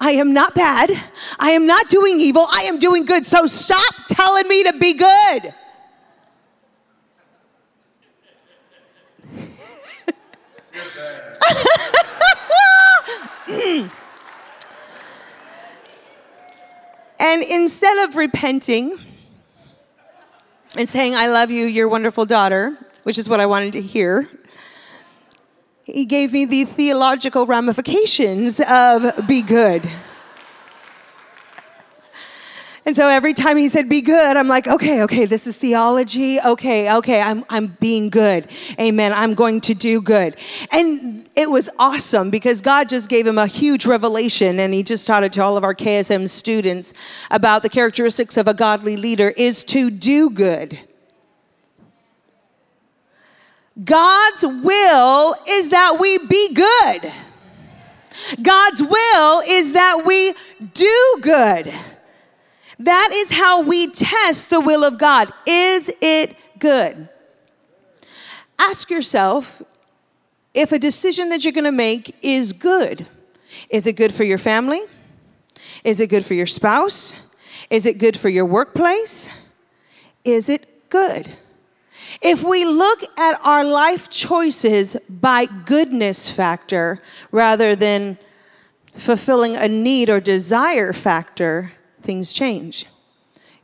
I 0.00 0.12
am 0.12 0.32
not 0.32 0.54
bad. 0.54 0.90
I 1.40 1.50
am 1.50 1.66
not 1.66 1.88
doing 1.88 2.20
evil. 2.20 2.46
I 2.52 2.62
am 2.62 2.78
doing 2.78 3.04
good. 3.04 3.26
So 3.26 3.46
stop 3.46 3.94
telling 4.06 4.46
me 4.46 4.62
to 4.64 4.78
be 4.78 4.94
good. 4.94 5.54
Mm. 13.46 13.90
and 17.18 17.42
instead 17.42 18.08
of 18.08 18.16
repenting 18.16 18.98
and 20.76 20.88
saying, 20.88 21.14
I 21.14 21.28
love 21.28 21.50
you, 21.50 21.64
your 21.64 21.88
wonderful 21.88 22.24
daughter, 22.24 22.76
which 23.02 23.18
is 23.18 23.28
what 23.28 23.40
I 23.40 23.46
wanted 23.46 23.72
to 23.74 23.82
hear, 23.82 24.28
he 25.84 26.04
gave 26.04 26.32
me 26.32 26.44
the 26.44 26.64
theological 26.64 27.46
ramifications 27.46 28.60
of 28.60 29.26
be 29.26 29.42
good. 29.42 29.88
And 32.88 32.96
so 32.96 33.06
every 33.06 33.34
time 33.34 33.58
he 33.58 33.68
said, 33.68 33.90
be 33.90 34.00
good, 34.00 34.38
I'm 34.38 34.48
like, 34.48 34.66
okay, 34.66 35.02
okay, 35.02 35.26
this 35.26 35.46
is 35.46 35.58
theology. 35.58 36.40
Okay, 36.40 36.90
okay, 36.90 37.20
I'm, 37.20 37.44
I'm 37.50 37.66
being 37.66 38.08
good. 38.08 38.50
Amen. 38.80 39.12
I'm 39.12 39.34
going 39.34 39.60
to 39.60 39.74
do 39.74 40.00
good. 40.00 40.36
And 40.72 41.28
it 41.36 41.50
was 41.50 41.68
awesome 41.78 42.30
because 42.30 42.62
God 42.62 42.88
just 42.88 43.10
gave 43.10 43.26
him 43.26 43.36
a 43.36 43.46
huge 43.46 43.84
revelation 43.84 44.58
and 44.58 44.72
he 44.72 44.82
just 44.82 45.06
taught 45.06 45.22
it 45.22 45.34
to 45.34 45.42
all 45.42 45.58
of 45.58 45.64
our 45.64 45.74
KSM 45.74 46.30
students 46.30 46.94
about 47.30 47.62
the 47.62 47.68
characteristics 47.68 48.38
of 48.38 48.48
a 48.48 48.54
godly 48.54 48.96
leader 48.96 49.34
is 49.36 49.64
to 49.64 49.90
do 49.90 50.30
good. 50.30 50.80
God's 53.84 54.46
will 54.46 55.34
is 55.46 55.68
that 55.68 55.98
we 56.00 56.16
be 56.26 56.54
good. 56.54 57.12
God's 58.40 58.82
will 58.82 59.42
is 59.46 59.74
that 59.74 60.04
we 60.06 60.32
do 60.72 61.18
good. 61.20 61.74
That 62.78 63.10
is 63.12 63.32
how 63.32 63.62
we 63.62 63.88
test 63.88 64.50
the 64.50 64.60
will 64.60 64.84
of 64.84 64.98
God. 64.98 65.32
Is 65.46 65.92
it 66.00 66.36
good? 66.58 67.08
Ask 68.58 68.90
yourself 68.90 69.62
if 70.54 70.72
a 70.72 70.78
decision 70.78 71.28
that 71.30 71.44
you're 71.44 71.52
going 71.52 71.64
to 71.64 71.72
make 71.72 72.14
is 72.22 72.52
good. 72.52 73.06
Is 73.70 73.86
it 73.86 73.94
good 73.94 74.14
for 74.14 74.24
your 74.24 74.38
family? 74.38 74.80
Is 75.84 76.00
it 76.00 76.08
good 76.08 76.24
for 76.24 76.34
your 76.34 76.46
spouse? 76.46 77.14
Is 77.70 77.86
it 77.86 77.98
good 77.98 78.16
for 78.16 78.28
your 78.28 78.44
workplace? 78.44 79.30
Is 80.24 80.48
it 80.48 80.88
good? 80.90 81.32
If 82.22 82.42
we 82.42 82.64
look 82.64 83.02
at 83.18 83.40
our 83.44 83.64
life 83.64 84.08
choices 84.08 84.96
by 85.08 85.46
goodness 85.46 86.30
factor 86.30 87.02
rather 87.30 87.74
than 87.76 88.18
fulfilling 88.94 89.56
a 89.56 89.68
need 89.68 90.10
or 90.10 90.20
desire 90.20 90.92
factor, 90.92 91.72
things 92.08 92.32
change. 92.32 92.86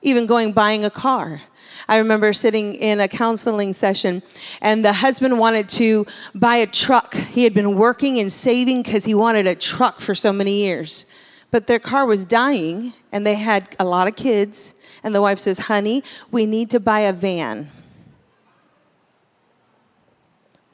Even 0.02 0.26
going 0.26 0.52
buying 0.52 0.84
a 0.84 0.90
car. 0.90 1.40
I 1.88 1.96
remember 1.96 2.34
sitting 2.34 2.74
in 2.74 3.00
a 3.00 3.08
counseling 3.08 3.72
session, 3.72 4.22
and 4.60 4.84
the 4.84 4.92
husband 4.92 5.38
wanted 5.38 5.66
to 5.80 6.04
buy 6.34 6.56
a 6.56 6.66
truck. 6.66 7.14
He 7.14 7.44
had 7.44 7.54
been 7.54 7.74
working 7.74 8.18
and 8.18 8.30
saving 8.30 8.82
because 8.82 9.06
he 9.06 9.14
wanted 9.14 9.46
a 9.46 9.54
truck 9.54 10.00
for 10.00 10.14
so 10.14 10.30
many 10.30 10.62
years. 10.62 11.06
But 11.50 11.66
their 11.66 11.78
car 11.78 12.04
was 12.04 12.26
dying, 12.26 12.92
and 13.10 13.26
they 13.26 13.36
had 13.36 13.74
a 13.78 13.84
lot 13.86 14.08
of 14.08 14.14
kids. 14.14 14.74
And 15.02 15.14
the 15.14 15.22
wife 15.22 15.38
says, 15.38 15.60
Honey, 15.60 16.02
we 16.30 16.44
need 16.44 16.68
to 16.68 16.80
buy 16.80 17.00
a 17.00 17.14
van. 17.14 17.68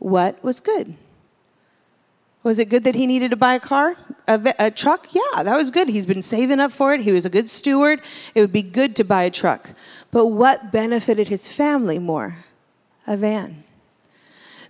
What 0.01 0.43
was 0.43 0.59
good? 0.59 0.97
Was 2.43 2.59
it 2.59 2.69
good 2.69 2.83
that 2.83 2.97
he 2.97 3.07
needed 3.07 3.31
to 3.31 3.37
buy 3.37 3.55
a 3.55 3.61
car, 3.61 3.95
a, 4.29 4.55
a, 4.59 4.71
truck? 4.71 5.09
Yeah, 5.13 5.43
that 5.43 5.57
was 5.57 5.71
good. 5.71 5.89
He's 5.89 6.07
been 6.07 6.23
saving 6.23 6.61
up 6.61 6.73
for 6.73 6.95
it. 6.95 7.03
He 7.03 7.13
was 7.13 7.25
a 7.25 7.31
good 7.31 7.49
steward. 7.49 8.03
It 8.35 8.41
would 8.41 8.53
be 8.53 8.63
good 8.63 8.97
to 8.97 9.05
buy 9.05 9.25
a 9.25 9.31
truck. 9.31 9.71
But 10.11 10.27
what 10.27 10.73
benefited 10.73 11.29
his 11.29 11.49
family 11.49 11.99
more? 11.99 12.45
A 13.07 13.17
van. 13.17 13.65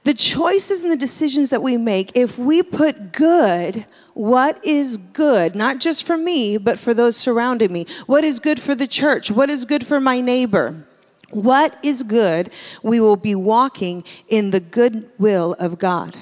The 0.05 0.15
choices 0.15 0.83
and 0.83 0.91
the 0.91 0.97
decisions 0.97 1.51
that 1.51 1.63
we 1.63 1.77
make, 1.77 2.17
if 2.17 2.39
we 2.39 2.63
put 2.63 3.13
good, 3.13 3.85
what 4.15 4.65
is 4.65 4.97
good, 4.97 5.55
not 5.55 5.79
just 5.79 6.07
for 6.07 6.17
me, 6.17 6.57
but 6.57 6.79
for 6.79 6.95
those 6.95 7.17
surrounding 7.17 7.73
me? 7.73 7.87
What 8.07 8.25
is 8.25 8.41
good 8.41 8.61
for 8.61 8.75
the 8.75 8.87
church? 8.87 9.31
What 9.31 9.51
is 9.51 9.67
good 9.67 9.87
for 9.87 10.01
my 10.01 10.21
neighbor? 10.21 10.87
What 11.31 11.79
is 11.83 12.03
good, 12.03 12.51
we 12.83 12.99
will 12.99 13.17
be 13.17 13.35
walking 13.35 14.05
in 14.27 14.51
the 14.51 14.61
good 14.61 15.11
will 15.19 15.55
of 15.59 15.79
God. 15.79 16.17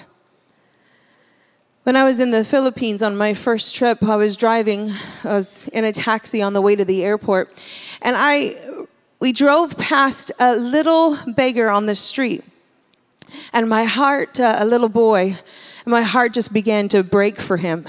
When 1.89 1.97
I 1.97 2.05
was 2.05 2.21
in 2.21 2.33
the 2.33 2.45
Philippines 2.45 3.01
on 3.01 3.17
my 3.17 3.33
first 3.33 3.75
trip, 3.75 4.03
I 4.03 4.17
was 4.17 4.37
driving, 4.37 4.93
I 5.25 5.33
was 5.33 5.69
in 5.69 5.87
a 5.87 5.91
taxi 5.91 6.43
on 6.43 6.53
the 6.53 6.61
way 6.61 6.77
to 6.77 6.85
the 6.85 7.03
airport, 7.03 7.49
and 8.03 8.15
I 8.15 8.57
we 9.21 9.33
drove 9.33 9.75
past 9.79 10.31
a 10.39 10.55
little 10.55 11.17
beggar 11.27 11.71
on 11.71 11.87
the 11.87 11.95
street. 11.95 12.45
And 13.55 13.71
my 13.71 13.85
heart, 13.85 14.39
uh, 14.39 14.57
a 14.59 14.67
little 14.67 14.91
boy, 14.91 15.39
my 15.87 16.03
heart 16.03 16.35
just 16.35 16.53
began 16.53 16.89
to 16.89 17.03
break 17.03 17.41
for 17.41 17.57
him 17.57 17.87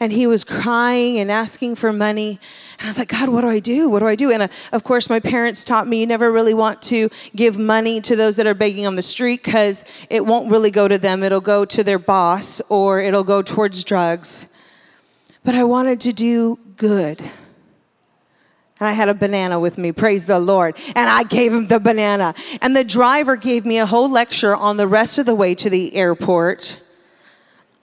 and 0.00 0.12
he 0.12 0.26
was 0.26 0.44
crying 0.44 1.18
and 1.18 1.30
asking 1.30 1.74
for 1.74 1.92
money. 1.92 2.38
And 2.78 2.86
I 2.86 2.86
was 2.86 2.98
like, 2.98 3.08
God, 3.08 3.28
what 3.28 3.40
do 3.40 3.48
I 3.48 3.58
do? 3.58 3.88
What 3.88 3.98
do 3.98 4.06
I 4.06 4.14
do? 4.14 4.30
And 4.30 4.44
uh, 4.44 4.48
of 4.72 4.84
course, 4.84 5.10
my 5.10 5.18
parents 5.18 5.64
taught 5.64 5.88
me 5.88 6.00
you 6.00 6.06
never 6.06 6.30
really 6.30 6.54
want 6.54 6.80
to 6.82 7.10
give 7.34 7.58
money 7.58 8.00
to 8.02 8.14
those 8.14 8.36
that 8.36 8.46
are 8.46 8.54
begging 8.54 8.86
on 8.86 8.96
the 8.96 9.02
street 9.02 9.42
because 9.42 9.84
it 10.08 10.24
won't 10.24 10.50
really 10.50 10.70
go 10.70 10.86
to 10.86 10.98
them. 10.98 11.22
It'll 11.22 11.40
go 11.40 11.64
to 11.64 11.82
their 11.82 11.98
boss 11.98 12.60
or 12.68 13.00
it'll 13.00 13.24
go 13.24 13.42
towards 13.42 13.82
drugs. 13.82 14.48
But 15.44 15.54
I 15.54 15.64
wanted 15.64 16.00
to 16.00 16.12
do 16.12 16.58
good. 16.76 17.20
And 18.80 18.88
I 18.88 18.92
had 18.92 19.08
a 19.08 19.14
banana 19.14 19.58
with 19.58 19.76
me, 19.76 19.90
praise 19.90 20.28
the 20.28 20.38
Lord. 20.38 20.76
And 20.94 21.10
I 21.10 21.24
gave 21.24 21.52
him 21.52 21.66
the 21.66 21.80
banana. 21.80 22.34
And 22.62 22.76
the 22.76 22.84
driver 22.84 23.34
gave 23.34 23.66
me 23.66 23.78
a 23.78 23.86
whole 23.86 24.08
lecture 24.08 24.54
on 24.54 24.76
the 24.76 24.86
rest 24.86 25.18
of 25.18 25.26
the 25.26 25.34
way 25.34 25.56
to 25.56 25.68
the 25.68 25.96
airport 25.96 26.80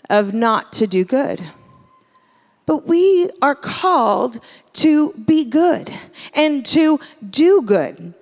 of 0.09 0.33
not 0.33 0.71
to 0.73 0.87
do 0.87 1.03
good. 1.03 1.43
But 2.65 2.87
we 2.87 3.29
are 3.41 3.55
called 3.55 4.39
to 4.73 5.13
be 5.13 5.45
good 5.45 5.91
and 6.33 6.65
to 6.67 6.99
do 7.27 7.61
good. 7.61 8.13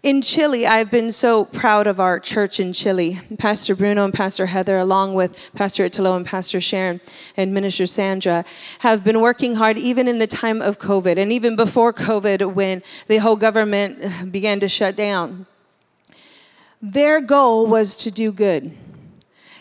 In 0.00 0.22
Chile, 0.22 0.64
I've 0.64 0.92
been 0.92 1.10
so 1.10 1.44
proud 1.44 1.88
of 1.88 1.98
our 1.98 2.20
church 2.20 2.60
in 2.60 2.72
Chile. 2.72 3.18
Pastor 3.36 3.74
Bruno 3.74 4.04
and 4.04 4.14
Pastor 4.14 4.46
Heather, 4.46 4.78
along 4.78 5.14
with 5.14 5.50
Pastor 5.56 5.84
Italo 5.84 6.16
and 6.16 6.24
Pastor 6.24 6.60
Sharon 6.60 7.00
and 7.36 7.52
Minister 7.52 7.84
Sandra, 7.84 8.44
have 8.78 9.02
been 9.02 9.20
working 9.20 9.56
hard 9.56 9.76
even 9.76 10.06
in 10.06 10.20
the 10.20 10.28
time 10.28 10.62
of 10.62 10.78
COVID 10.78 11.16
and 11.16 11.32
even 11.32 11.56
before 11.56 11.92
COVID 11.92 12.54
when 12.54 12.84
the 13.08 13.16
whole 13.16 13.34
government 13.34 14.30
began 14.30 14.60
to 14.60 14.68
shut 14.68 14.94
down. 14.94 15.46
Their 16.80 17.20
goal 17.20 17.66
was 17.66 17.96
to 17.96 18.12
do 18.12 18.30
good 18.30 18.76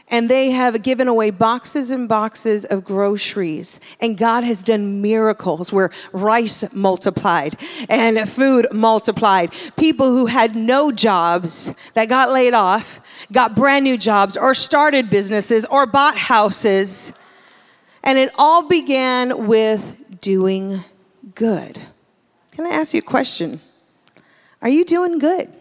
and 0.09 0.29
they 0.29 0.51
have 0.51 0.81
given 0.81 1.07
away 1.07 1.31
boxes 1.31 1.91
and 1.91 2.07
boxes 2.07 2.63
of 2.65 2.83
groceries. 2.83 3.79
And 3.99 4.17
God 4.17 4.43
has 4.43 4.63
done 4.63 5.01
miracles 5.01 5.73
where 5.73 5.91
rice 6.13 6.73
multiplied 6.73 7.55
and 7.89 8.17
food 8.29 8.67
multiplied. 8.71 9.53
People 9.75 10.07
who 10.07 10.27
had 10.27 10.55
no 10.55 10.91
jobs 10.91 11.75
that 11.93 12.07
got 12.07 12.29
laid 12.29 12.53
off 12.53 13.01
got 13.31 13.55
brand 13.55 13.83
new 13.83 13.97
jobs 13.97 14.37
or 14.37 14.53
started 14.53 15.09
businesses 15.09 15.65
or 15.65 15.85
bought 15.85 16.17
houses. 16.17 17.13
And 18.03 18.17
it 18.17 18.31
all 18.37 18.67
began 18.67 19.47
with 19.47 20.21
doing 20.21 20.83
good. 21.35 21.81
Can 22.51 22.65
I 22.65 22.69
ask 22.69 22.93
you 22.93 22.99
a 22.99 23.01
question? 23.01 23.59
Are 24.61 24.69
you 24.69 24.85
doing 24.85 25.19
good? 25.19 25.53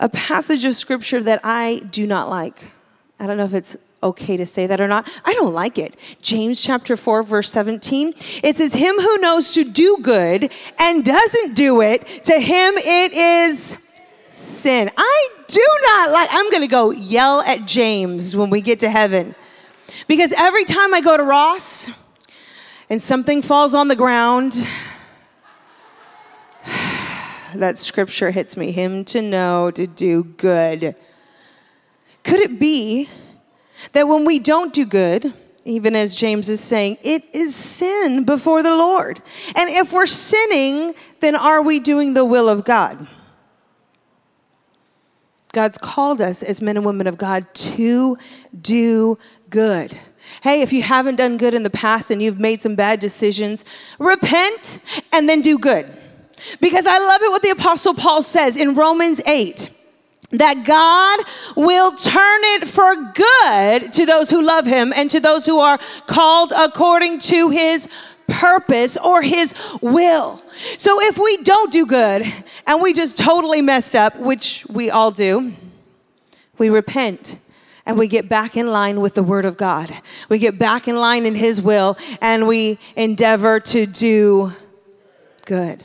A 0.00 0.08
passage 0.08 0.64
of 0.64 0.74
scripture 0.74 1.22
that 1.22 1.40
I 1.44 1.82
do 1.90 2.06
not 2.06 2.28
like. 2.28 2.72
I 3.20 3.26
don't 3.26 3.36
know 3.36 3.44
if 3.44 3.54
it's 3.54 3.76
okay 4.02 4.38
to 4.38 4.46
say 4.46 4.66
that 4.66 4.80
or 4.80 4.88
not. 4.88 5.08
I 5.26 5.34
don't 5.34 5.52
like 5.52 5.78
it. 5.78 6.16
James 6.22 6.60
chapter 6.62 6.96
4, 6.96 7.22
verse 7.22 7.52
17. 7.52 8.14
It 8.42 8.56
says, 8.56 8.72
Him 8.72 8.96
who 8.96 9.18
knows 9.18 9.52
to 9.54 9.62
do 9.62 9.98
good 10.02 10.50
and 10.78 11.04
doesn't 11.04 11.54
do 11.54 11.82
it, 11.82 12.06
to 12.24 12.40
him 12.40 12.74
it 12.76 13.12
is 13.12 13.76
sin. 14.30 14.90
I 14.96 15.28
do 15.46 15.66
not 15.82 16.10
like, 16.12 16.28
I'm 16.32 16.50
going 16.50 16.62
to 16.62 16.66
go 16.66 16.90
yell 16.92 17.42
at 17.42 17.66
James 17.66 18.34
when 18.34 18.48
we 18.48 18.62
get 18.62 18.80
to 18.80 18.90
heaven. 18.90 19.34
Because 20.08 20.32
every 20.38 20.64
time 20.64 20.94
I 20.94 21.02
go 21.02 21.16
to 21.16 21.22
Ross 21.22 21.90
and 22.88 23.02
something 23.02 23.42
falls 23.42 23.74
on 23.74 23.88
the 23.88 23.96
ground, 23.96 24.54
that 27.54 27.78
scripture 27.78 28.30
hits 28.30 28.56
me 28.56 28.72
him 28.72 29.04
to 29.06 29.22
know 29.22 29.70
to 29.70 29.86
do 29.86 30.24
good. 30.24 30.94
Could 32.22 32.40
it 32.40 32.58
be 32.58 33.08
that 33.92 34.08
when 34.08 34.24
we 34.24 34.38
don't 34.38 34.72
do 34.72 34.84
good, 34.84 35.32
even 35.64 35.94
as 35.94 36.14
James 36.14 36.48
is 36.48 36.60
saying, 36.60 36.98
it 37.02 37.24
is 37.34 37.54
sin 37.54 38.24
before 38.24 38.62
the 38.62 38.74
Lord? 38.74 39.22
And 39.56 39.70
if 39.70 39.92
we're 39.92 40.06
sinning, 40.06 40.94
then 41.20 41.34
are 41.34 41.62
we 41.62 41.80
doing 41.80 42.14
the 42.14 42.24
will 42.24 42.48
of 42.48 42.64
God? 42.64 43.08
God's 45.52 45.78
called 45.78 46.20
us 46.20 46.42
as 46.42 46.62
men 46.62 46.76
and 46.76 46.86
women 46.86 47.06
of 47.06 47.18
God 47.18 47.52
to 47.54 48.16
do 48.60 49.18
good. 49.48 49.98
Hey, 50.42 50.62
if 50.62 50.72
you 50.72 50.82
haven't 50.82 51.16
done 51.16 51.38
good 51.38 51.54
in 51.54 51.64
the 51.64 51.70
past 51.70 52.10
and 52.10 52.22
you've 52.22 52.38
made 52.38 52.62
some 52.62 52.76
bad 52.76 53.00
decisions, 53.00 53.64
repent 53.98 54.78
and 55.12 55.28
then 55.28 55.40
do 55.40 55.58
good. 55.58 55.90
Because 56.60 56.86
I 56.86 56.98
love 56.98 57.22
it 57.22 57.30
what 57.30 57.42
the 57.42 57.50
Apostle 57.50 57.94
Paul 57.94 58.22
says 58.22 58.56
in 58.56 58.74
Romans 58.74 59.20
8 59.26 59.70
that 60.32 60.64
God 60.64 61.20
will 61.56 61.92
turn 61.92 62.40
it 62.42 62.68
for 62.68 62.94
good 63.12 63.92
to 63.92 64.06
those 64.06 64.30
who 64.30 64.42
love 64.42 64.66
him 64.66 64.92
and 64.94 65.10
to 65.10 65.20
those 65.20 65.44
who 65.44 65.58
are 65.58 65.78
called 66.06 66.52
according 66.56 67.18
to 67.18 67.50
his 67.50 67.88
purpose 68.28 68.96
or 68.96 69.22
his 69.22 69.54
will. 69.82 70.40
So 70.78 71.00
if 71.00 71.18
we 71.18 71.38
don't 71.38 71.72
do 71.72 71.84
good 71.84 72.22
and 72.66 72.80
we 72.80 72.92
just 72.92 73.18
totally 73.18 73.60
messed 73.60 73.96
up, 73.96 74.16
which 74.18 74.64
we 74.70 74.88
all 74.88 75.10
do, 75.10 75.52
we 76.58 76.70
repent 76.70 77.38
and 77.84 77.98
we 77.98 78.06
get 78.06 78.28
back 78.28 78.56
in 78.56 78.68
line 78.68 79.00
with 79.00 79.14
the 79.14 79.22
word 79.22 79.44
of 79.44 79.56
God. 79.56 79.92
We 80.28 80.38
get 80.38 80.58
back 80.58 80.86
in 80.86 80.94
line 80.96 81.26
in 81.26 81.34
his 81.34 81.60
will 81.60 81.98
and 82.20 82.46
we 82.46 82.78
endeavor 82.94 83.58
to 83.60 83.86
do 83.86 84.52
good 85.44 85.84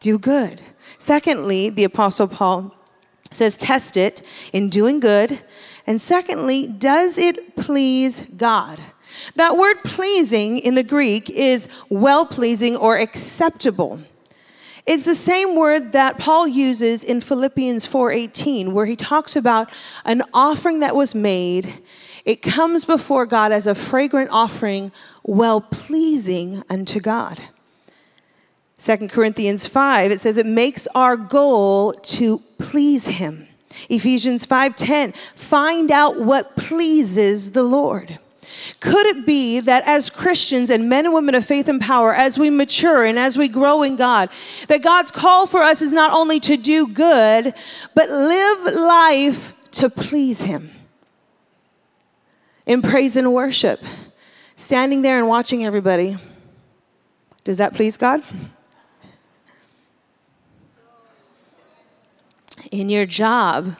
do 0.00 0.18
good. 0.18 0.62
Secondly, 0.98 1.70
the 1.70 1.84
Apostle 1.84 2.28
Paul 2.28 2.74
says, 3.30 3.56
test 3.56 3.96
it 3.96 4.22
in 4.52 4.68
doing 4.68 5.00
good. 5.00 5.42
And 5.86 6.00
secondly, 6.00 6.66
does 6.66 7.18
it 7.18 7.56
please 7.56 8.22
God? 8.36 8.80
That 9.36 9.56
word 9.56 9.84
pleasing 9.84 10.58
in 10.58 10.74
the 10.74 10.82
Greek 10.82 11.30
is 11.30 11.68
well 11.88 12.24
pleasing 12.26 12.76
or 12.76 12.96
acceptable. 12.96 14.00
It's 14.86 15.04
the 15.04 15.14
same 15.14 15.54
word 15.54 15.92
that 15.92 16.18
Paul 16.18 16.48
uses 16.48 17.04
in 17.04 17.20
Philippians 17.20 17.86
4:18 17.86 18.72
where 18.72 18.86
he 18.86 18.96
talks 18.96 19.36
about 19.36 19.70
an 20.06 20.22
offering 20.32 20.80
that 20.80 20.96
was 20.96 21.14
made. 21.14 21.82
It 22.24 22.40
comes 22.40 22.86
before 22.86 23.26
God 23.26 23.52
as 23.52 23.66
a 23.66 23.74
fragrant 23.74 24.30
offering, 24.30 24.90
well 25.22 25.60
pleasing 25.60 26.62
unto 26.70 27.00
God. 27.00 27.42
2 28.78 29.08
Corinthians 29.08 29.66
5 29.66 30.10
it 30.12 30.20
says 30.20 30.36
it 30.36 30.46
makes 30.46 30.86
our 30.94 31.16
goal 31.16 31.92
to 31.94 32.38
please 32.58 33.06
him. 33.06 33.48
Ephesians 33.88 34.46
5:10 34.46 35.14
find 35.34 35.90
out 35.90 36.20
what 36.20 36.56
pleases 36.56 37.52
the 37.52 37.62
Lord. 37.62 38.18
Could 38.80 39.06
it 39.06 39.26
be 39.26 39.60
that 39.60 39.86
as 39.86 40.08
Christians 40.08 40.70
and 40.70 40.88
men 40.88 41.04
and 41.04 41.14
women 41.14 41.34
of 41.34 41.44
faith 41.44 41.68
and 41.68 41.80
power, 41.80 42.14
as 42.14 42.38
we 42.38 42.48
mature 42.48 43.04
and 43.04 43.18
as 43.18 43.36
we 43.36 43.48
grow 43.48 43.82
in 43.82 43.96
God, 43.96 44.30
that 44.68 44.82
God's 44.82 45.10
call 45.10 45.46
for 45.46 45.62
us 45.62 45.82
is 45.82 45.92
not 45.92 46.12
only 46.12 46.40
to 46.40 46.56
do 46.56 46.86
good, 46.86 47.54
but 47.94 48.08
live 48.08 48.74
life 48.74 49.54
to 49.72 49.90
please 49.90 50.42
Him? 50.42 50.70
In 52.64 52.80
praise 52.80 53.16
and 53.16 53.34
worship, 53.34 53.82
standing 54.56 55.02
there 55.02 55.18
and 55.18 55.28
watching 55.28 55.64
everybody, 55.64 56.16
does 57.44 57.58
that 57.58 57.74
please 57.74 57.96
God? 57.96 58.22
In 62.70 62.88
your 62.88 63.06
job, 63.06 63.76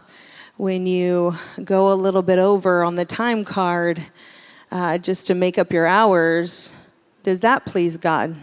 when 0.57 0.87
you 0.87 1.35
go 1.65 1.93
a 1.93 1.95
little 1.95 2.23
bit 2.23 2.39
over 2.39 2.83
on 2.83 2.95
the 2.95 3.05
time 3.05 3.45
card, 3.45 4.03
uh, 4.71 4.99
just 4.99 5.27
to 5.27 5.35
make 5.35 5.59
up 5.59 5.73
your 5.73 5.87
hours, 5.87 6.75
does 7.23 7.41
that 7.41 7.65
please 7.65 7.97
God? 7.97 8.37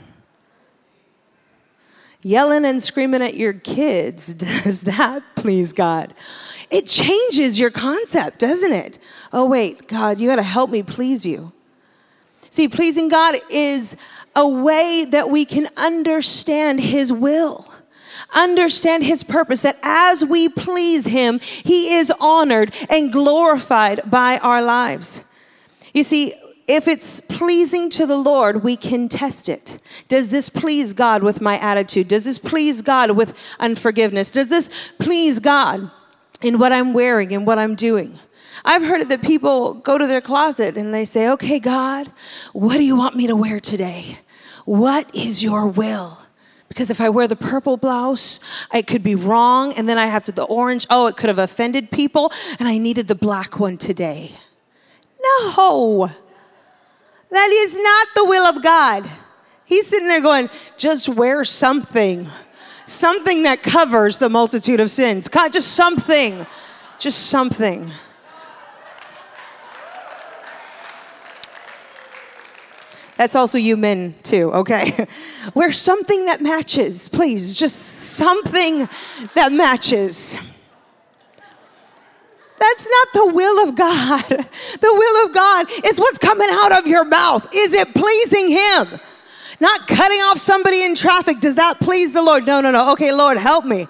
Yelling 2.21 2.65
and 2.65 2.82
screaming 2.82 3.21
at 3.21 3.36
your 3.36 3.54
kids, 3.54 4.34
does 4.63 4.82
that 4.82 5.24
please 5.36 5.74
God? 5.74 6.13
It 6.71 6.88
changes 6.88 7.60
your 7.60 7.69
concept, 7.69 8.39
doesn't 8.39 8.74
it? 8.74 9.00
Oh, 9.32 9.45
wait, 9.45 9.88
God, 9.88 10.19
you 10.19 10.28
got 10.28 10.38
to 10.38 10.43
help 10.43 10.69
me 10.69 10.84
please 10.84 11.26
you. 11.26 11.52
See, 12.50 12.67
pleasing 12.67 13.10
God 13.10 13.36
is 13.50 13.95
a 14.36 14.48
way 14.48 15.06
that 15.06 15.30
we 15.30 15.45
can 15.45 15.67
understand 15.78 16.80
His 16.80 17.13
will 17.13 17.67
understand 18.33 19.03
his 19.03 19.23
purpose 19.23 19.61
that 19.61 19.77
as 19.83 20.23
we 20.23 20.49
please 20.49 21.05
him, 21.05 21.39
he 21.41 21.95
is 21.95 22.11
honored 22.19 22.73
and 22.89 23.11
glorified 23.11 24.01
by 24.09 24.38
our 24.39 24.61
lives. 24.61 25.23
You 25.93 26.03
see, 26.03 26.33
if 26.67 26.88
it's 26.88 27.21
pleasing 27.21 27.89
to 27.91 28.07
the 28.07 28.17
Lord, 28.17 28.63
we 28.63 28.75
can 28.75 29.07
test 29.07 29.47
it. 29.49 29.77
Does 30.07 30.29
this 30.29 30.49
please 30.49 30.93
God 30.93 31.21
with 31.21 31.39
my 31.39 31.59
attitude? 31.59 32.07
Does 32.07 32.25
this 32.25 32.39
please 32.39 32.81
God 32.81 33.11
with 33.11 33.55
unforgiveness? 33.59 34.31
Does 34.31 34.49
this 34.49 34.91
please 34.97 35.39
God 35.39 35.91
in 36.41 36.57
what 36.57 36.71
I'm 36.71 36.93
wearing 36.93 37.33
and 37.33 37.45
what 37.45 37.59
I'm 37.59 37.75
doing? 37.75 38.19
I've 38.63 38.81
heard 38.81 39.09
that 39.09 39.21
people 39.21 39.75
go 39.75 39.97
to 39.97 40.07
their 40.07 40.21
closet 40.21 40.75
and 40.75 40.91
they 40.91 41.05
say, 41.05 41.29
Okay, 41.29 41.59
God, 41.59 42.11
what 42.51 42.77
do 42.77 42.83
you 42.83 42.95
want 42.95 43.15
me 43.15 43.27
to 43.27 43.35
wear 43.35 43.59
today? 43.59 44.17
What 44.65 45.13
is 45.13 45.43
your 45.43 45.67
will? 45.67 46.24
Because 46.67 46.89
if 46.89 46.99
I 46.99 47.10
wear 47.10 47.28
the 47.28 47.36
purple 47.36 47.78
blouse, 47.78 48.39
it 48.73 48.88
could 48.88 49.04
be 49.04 49.15
wrong. 49.15 49.73
And 49.73 49.88
then 49.88 49.97
I 49.97 50.08
have 50.08 50.23
to 50.23 50.32
the 50.32 50.43
orange. 50.43 50.88
Oh, 50.89 51.08
it 51.08 51.15
could 51.15 51.30
have 51.30 51.39
offended 51.39 51.91
people. 51.91 52.32
And 52.60 52.67
I 52.67 52.78
needed 52.78 53.08
the 53.08 53.15
black 53.15 53.60
one 53.60 53.78
today. 53.78 54.32
No, 55.23 56.10
that 57.32 57.49
is 57.51 57.78
not 57.78 58.08
the 58.15 58.25
will 58.25 58.45
of 58.45 58.63
God. 58.63 59.10
He's 59.65 59.88
sitting 59.88 60.08
there 60.08 60.21
going, 60.21 60.49
just 60.78 61.10
wear 61.10 61.43
something, 61.43 62.30
something 62.86 63.43
that 63.43 63.63
covers 63.63 64.19
the 64.19 64.30
multitude 64.30 64.80
of 64.80 64.91
sins. 64.91 65.28
God, 65.28 65.51
just 65.51 65.73
something, 65.73 66.45
just 66.99 67.28
something. 67.30 67.91
That's 73.17 73.36
also 73.36 73.58
you 73.58 73.78
men, 73.78 74.15
too, 74.23 74.51
okay? 74.51 75.08
Wear 75.54 75.71
something 75.71 76.25
that 76.25 76.41
matches, 76.41 77.08
please. 77.08 77.56
Just 77.56 77.75
something 77.78 78.89
that 79.36 79.54
matches. 79.54 80.38
That's 82.58 82.88
not 82.89 83.13
the 83.13 83.34
will 83.34 83.69
of 83.69 83.75
God. 83.75 84.45
The 84.75 84.91
will 84.93 85.25
of 85.25 85.34
God 85.34 85.67
is 85.86 85.97
what's 85.97 86.17
coming 86.17 86.47
out 86.51 86.78
of 86.78 86.86
your 86.86 87.06
mouth. 87.06 87.47
Is 87.54 87.73
it 87.73 87.88
pleasing 87.93 88.49
Him? 88.49 88.99
Not 89.60 89.88
cutting 89.88 90.19
off 90.19 90.38
somebody 90.38 90.84
in 90.84 90.95
traffic. 90.95 91.39
Does 91.39 91.56
that 91.56 91.80
please 91.80 92.13
the 92.13 92.21
Lord? 92.21 92.45
No, 92.45 92.62
no, 92.62 92.71
no. 92.71 92.91
Okay, 92.93 93.12
Lord, 93.12 93.38
help 93.38 93.65
me. 93.65 93.88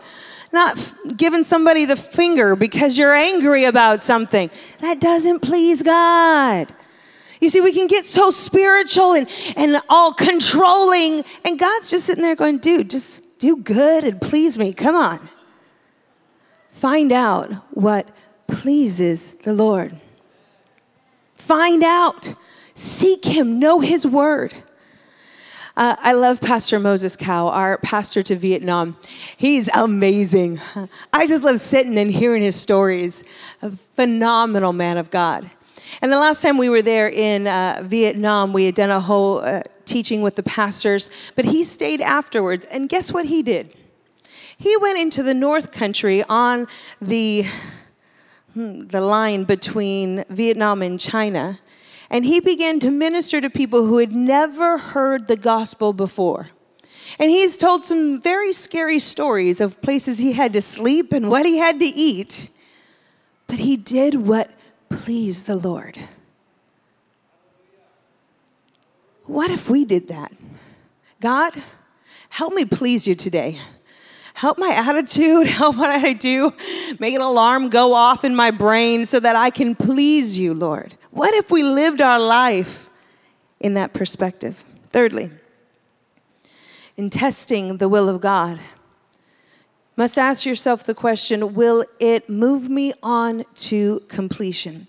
Not 0.52 0.94
giving 1.18 1.44
somebody 1.44 1.86
the 1.86 1.96
finger 1.96 2.56
because 2.56 2.98
you're 2.98 3.14
angry 3.14 3.66
about 3.66 4.02
something. 4.02 4.50
That 4.80 5.00
doesn't 5.00 5.42
please 5.42 5.82
God. 5.82 6.74
You 7.42 7.50
see, 7.50 7.62
we 7.62 7.74
can 7.74 7.88
get 7.88 8.06
so 8.06 8.32
spiritual 8.32 9.14
and, 9.14 9.30
and 9.56 9.78
all 9.90 10.14
controlling, 10.14 11.24
and 11.44 11.60
God's 11.60 11.90
just 11.90 12.06
sitting 12.06 12.24
there 12.24 12.36
going, 12.36 12.60
dude, 12.60 12.90
just 12.90 13.40
do 13.40 13.58
good 13.58 14.04
and 14.04 14.22
please 14.22 14.58
me. 14.58 14.74
Come 14.74 14.96
on. 14.96 15.20
Find 16.72 17.12
out 17.12 17.54
what 17.72 18.08
pleases 18.48 19.34
the 19.34 19.54
Lord. 19.54 19.96
Find 21.36 21.84
out, 21.84 22.34
seek 22.74 23.26
Him, 23.26 23.60
know 23.60 23.80
His 23.80 24.06
word. 24.06 24.54
Uh, 25.78 25.96
I 26.00 26.14
love 26.14 26.40
Pastor 26.40 26.80
Moses 26.80 27.18
Cow, 27.18 27.50
our 27.50 27.78
pastor 27.80 28.24
to 28.24 28.36
Vietnam. 28.38 28.96
He's 29.36 29.70
amazing. 29.76 30.62
I 31.14 31.28
just 31.28 31.44
love 31.44 31.60
sitting 31.60 31.98
and 31.98 32.10
hearing 32.10 32.44
his 32.44 32.56
stories. 32.56 33.26
A 33.62 33.72
phenomenal 33.72 34.72
man 34.72 34.98
of 34.98 35.12
God. 35.12 35.52
And 36.02 36.12
the 36.12 36.18
last 36.18 36.42
time 36.42 36.58
we 36.58 36.70
were 36.70 36.82
there 36.82 37.10
in 37.10 37.48
uh, 37.48 37.82
Vietnam, 37.84 38.54
we 38.54 38.66
had 38.66 38.76
done 38.76 38.92
a 38.92 39.00
whole 39.00 39.40
uh, 39.40 39.62
teaching 39.86 40.22
with 40.22 40.36
the 40.36 40.44
pastors, 40.44 41.32
but 41.36 41.46
he 41.46 41.64
stayed 41.64 42.02
afterwards. 42.02 42.66
And 42.66 42.90
guess 42.90 43.14
what 43.14 43.26
he 43.26 43.44
did? 43.44 43.76
He 44.58 44.76
went 44.78 44.98
into 44.98 45.24
the 45.24 45.34
North 45.34 45.72
Country 45.72 46.24
on 46.24 46.68
the 47.02 47.46
Hmm, 48.56 48.88
the 48.88 49.02
line 49.02 49.44
between 49.44 50.24
Vietnam 50.30 50.82
and 50.82 50.98
China, 50.98 51.60
and 52.10 52.24
he 52.24 52.40
began 52.40 52.80
to 52.80 52.90
minister 52.90 53.42
to 53.42 53.50
people 53.50 53.86
who 53.86 53.98
had 53.98 54.14
never 54.14 54.78
heard 54.78 55.28
the 55.28 55.36
gospel 55.36 55.92
before. 55.92 56.48
And 57.20 57.30
he's 57.30 57.58
told 57.58 57.84
some 57.84 58.22
very 58.22 58.54
scary 58.54 59.00
stories 59.00 59.60
of 59.60 59.82
places 59.82 60.20
he 60.20 60.32
had 60.32 60.54
to 60.54 60.62
sleep 60.62 61.12
and 61.12 61.30
what 61.30 61.46
he 61.46 61.58
had 61.58 61.80
to 61.80 61.86
eat. 61.86 62.48
But 63.48 63.60
he 63.60 63.76
did 63.76 64.26
what 64.26 64.50
pleased 64.96 65.48
the 65.48 65.56
Lord. 65.56 65.98
What 69.26 69.52
if 69.52 69.70
we 69.70 69.86
did 69.86 70.08
that? 70.10 70.32
God, 71.20 71.54
help 72.30 72.54
me 72.54 72.66
please 72.66 73.08
you 73.08 73.16
today 73.16 73.60
help 74.36 74.60
my 74.60 74.70
attitude, 74.70 75.48
help 75.62 75.78
what 75.78 75.90
I 75.90 76.14
do, 76.14 76.54
make 77.00 77.16
an 77.16 77.22
alarm 77.22 77.70
go 77.70 77.94
off 77.94 78.24
in 78.24 78.36
my 78.36 78.52
brain 78.52 79.06
so 79.06 79.20
that 79.20 79.36
I 79.36 79.50
can 79.50 79.74
please 79.74 80.38
you, 80.38 80.54
Lord. 80.54 80.96
What 81.10 81.34
if 81.34 81.50
we 81.50 81.64
lived 81.64 82.02
our 82.02 82.20
life 82.20 82.90
in 83.60 83.74
that 83.74 83.94
perspective? 83.94 84.64
Thirdly, 84.90 85.32
in 86.96 87.10
testing 87.10 87.78
the 87.78 87.90
will 87.90 88.08
of 88.08 88.22
God, 88.22 88.60
must 89.98 90.18
ask 90.18 90.46
yourself 90.46 90.84
the 90.84 90.94
question 90.94 91.54
will 91.54 91.86
it 92.00 92.30
move 92.30 92.70
me 92.70 92.94
on 93.02 93.46
to 93.56 94.02
completion? 94.08 94.88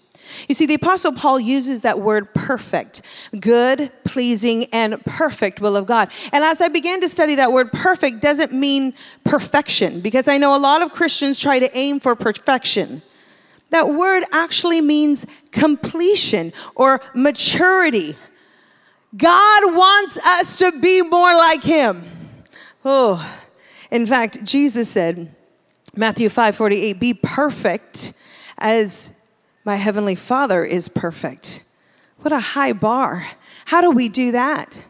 You 0.48 0.54
see, 0.54 0.66
the 0.66 0.74
Apostle 0.74 1.12
Paul 1.12 1.38
uses 1.38 1.82
that 1.82 2.00
word 2.00 2.34
perfect, 2.34 3.02
good, 3.38 3.92
pleasing, 4.04 4.66
and 4.72 5.02
perfect 5.04 5.60
will 5.60 5.76
of 5.76 5.86
God. 5.86 6.10
And 6.32 6.42
as 6.42 6.60
I 6.60 6.68
began 6.68 7.00
to 7.02 7.08
study 7.08 7.36
that 7.36 7.52
word 7.52 7.70
perfect, 7.72 8.20
doesn't 8.20 8.52
mean 8.52 8.94
perfection, 9.24 10.00
because 10.00 10.26
I 10.26 10.38
know 10.38 10.56
a 10.56 10.58
lot 10.58 10.82
of 10.82 10.90
Christians 10.90 11.38
try 11.38 11.58
to 11.58 11.76
aim 11.76 12.00
for 12.00 12.16
perfection. 12.16 13.02
That 13.70 13.88
word 13.88 14.24
actually 14.32 14.80
means 14.80 15.26
completion 15.52 16.52
or 16.74 17.00
maturity. 17.14 18.16
God 19.16 19.74
wants 19.74 20.18
us 20.26 20.58
to 20.58 20.72
be 20.80 21.02
more 21.02 21.34
like 21.34 21.62
Him. 21.62 22.02
Oh, 22.84 23.45
in 23.90 24.06
fact, 24.06 24.44
Jesus 24.44 24.88
said, 24.88 25.34
Matthew 25.94 26.28
5 26.28 26.56
48, 26.56 27.00
be 27.00 27.14
perfect 27.14 28.12
as 28.58 29.18
my 29.64 29.76
Heavenly 29.76 30.14
Father 30.14 30.64
is 30.64 30.88
perfect. 30.88 31.64
What 32.18 32.32
a 32.32 32.40
high 32.40 32.72
bar. 32.72 33.26
How 33.66 33.80
do 33.80 33.90
we 33.90 34.08
do 34.08 34.32
that? 34.32 34.84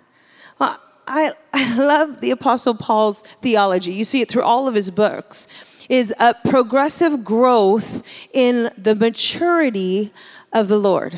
Well, 0.59 0.79
I, 1.07 1.33
I 1.53 1.77
love 1.77 2.21
the 2.21 2.31
Apostle 2.31 2.75
Paul's 2.75 3.23
theology. 3.41 3.93
You 3.93 4.05
see 4.05 4.21
it 4.21 4.29
through 4.29 4.43
all 4.43 4.69
of 4.69 4.75
his 4.75 4.91
books, 4.91 5.87
is 5.89 6.13
a 6.19 6.35
progressive 6.49 7.25
growth 7.25 8.03
in 8.33 8.71
the 8.77 8.95
maturity 8.95 10.13
of 10.53 10.69
the 10.69 10.79
Lord. 10.79 11.17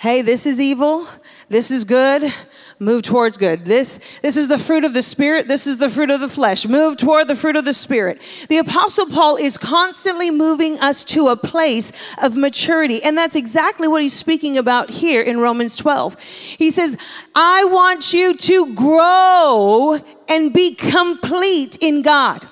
Hey, 0.00 0.22
this 0.22 0.46
is 0.46 0.60
evil, 0.60 1.06
this 1.48 1.70
is 1.70 1.84
good, 1.84 2.32
move 2.80 3.02
towards 3.02 3.36
good. 3.36 3.64
This, 3.64 4.18
this 4.20 4.36
is 4.36 4.48
the 4.48 4.58
fruit 4.58 4.84
of 4.84 4.94
the 4.94 5.02
Spirit. 5.02 5.48
This 5.48 5.66
is 5.66 5.78
the 5.78 5.88
fruit 5.88 6.10
of 6.10 6.20
the 6.20 6.28
flesh. 6.28 6.66
Move 6.66 6.96
toward 6.96 7.28
the 7.28 7.34
fruit 7.34 7.56
of 7.56 7.64
the 7.64 7.74
Spirit. 7.74 8.20
The 8.48 8.58
Apostle 8.58 9.06
Paul 9.06 9.36
is 9.36 9.58
constantly 9.58 10.30
moving 10.30 10.80
us 10.80 11.04
to 11.06 11.28
a 11.28 11.36
place 11.36 11.92
of 12.22 12.36
maturity. 12.36 13.02
And 13.02 13.18
that's 13.18 13.36
exactly 13.36 13.88
what 13.88 14.02
he's 14.02 14.12
speaking 14.12 14.56
about 14.56 14.90
here 14.90 15.22
in 15.22 15.40
Romans 15.40 15.76
12. 15.76 16.20
He 16.20 16.70
says, 16.70 16.96
I 17.34 17.64
want 17.64 18.12
you 18.12 18.36
to 18.36 18.74
grow 18.74 19.98
and 20.28 20.52
be 20.52 20.74
complete 20.74 21.78
in 21.80 22.02
God. 22.02 22.46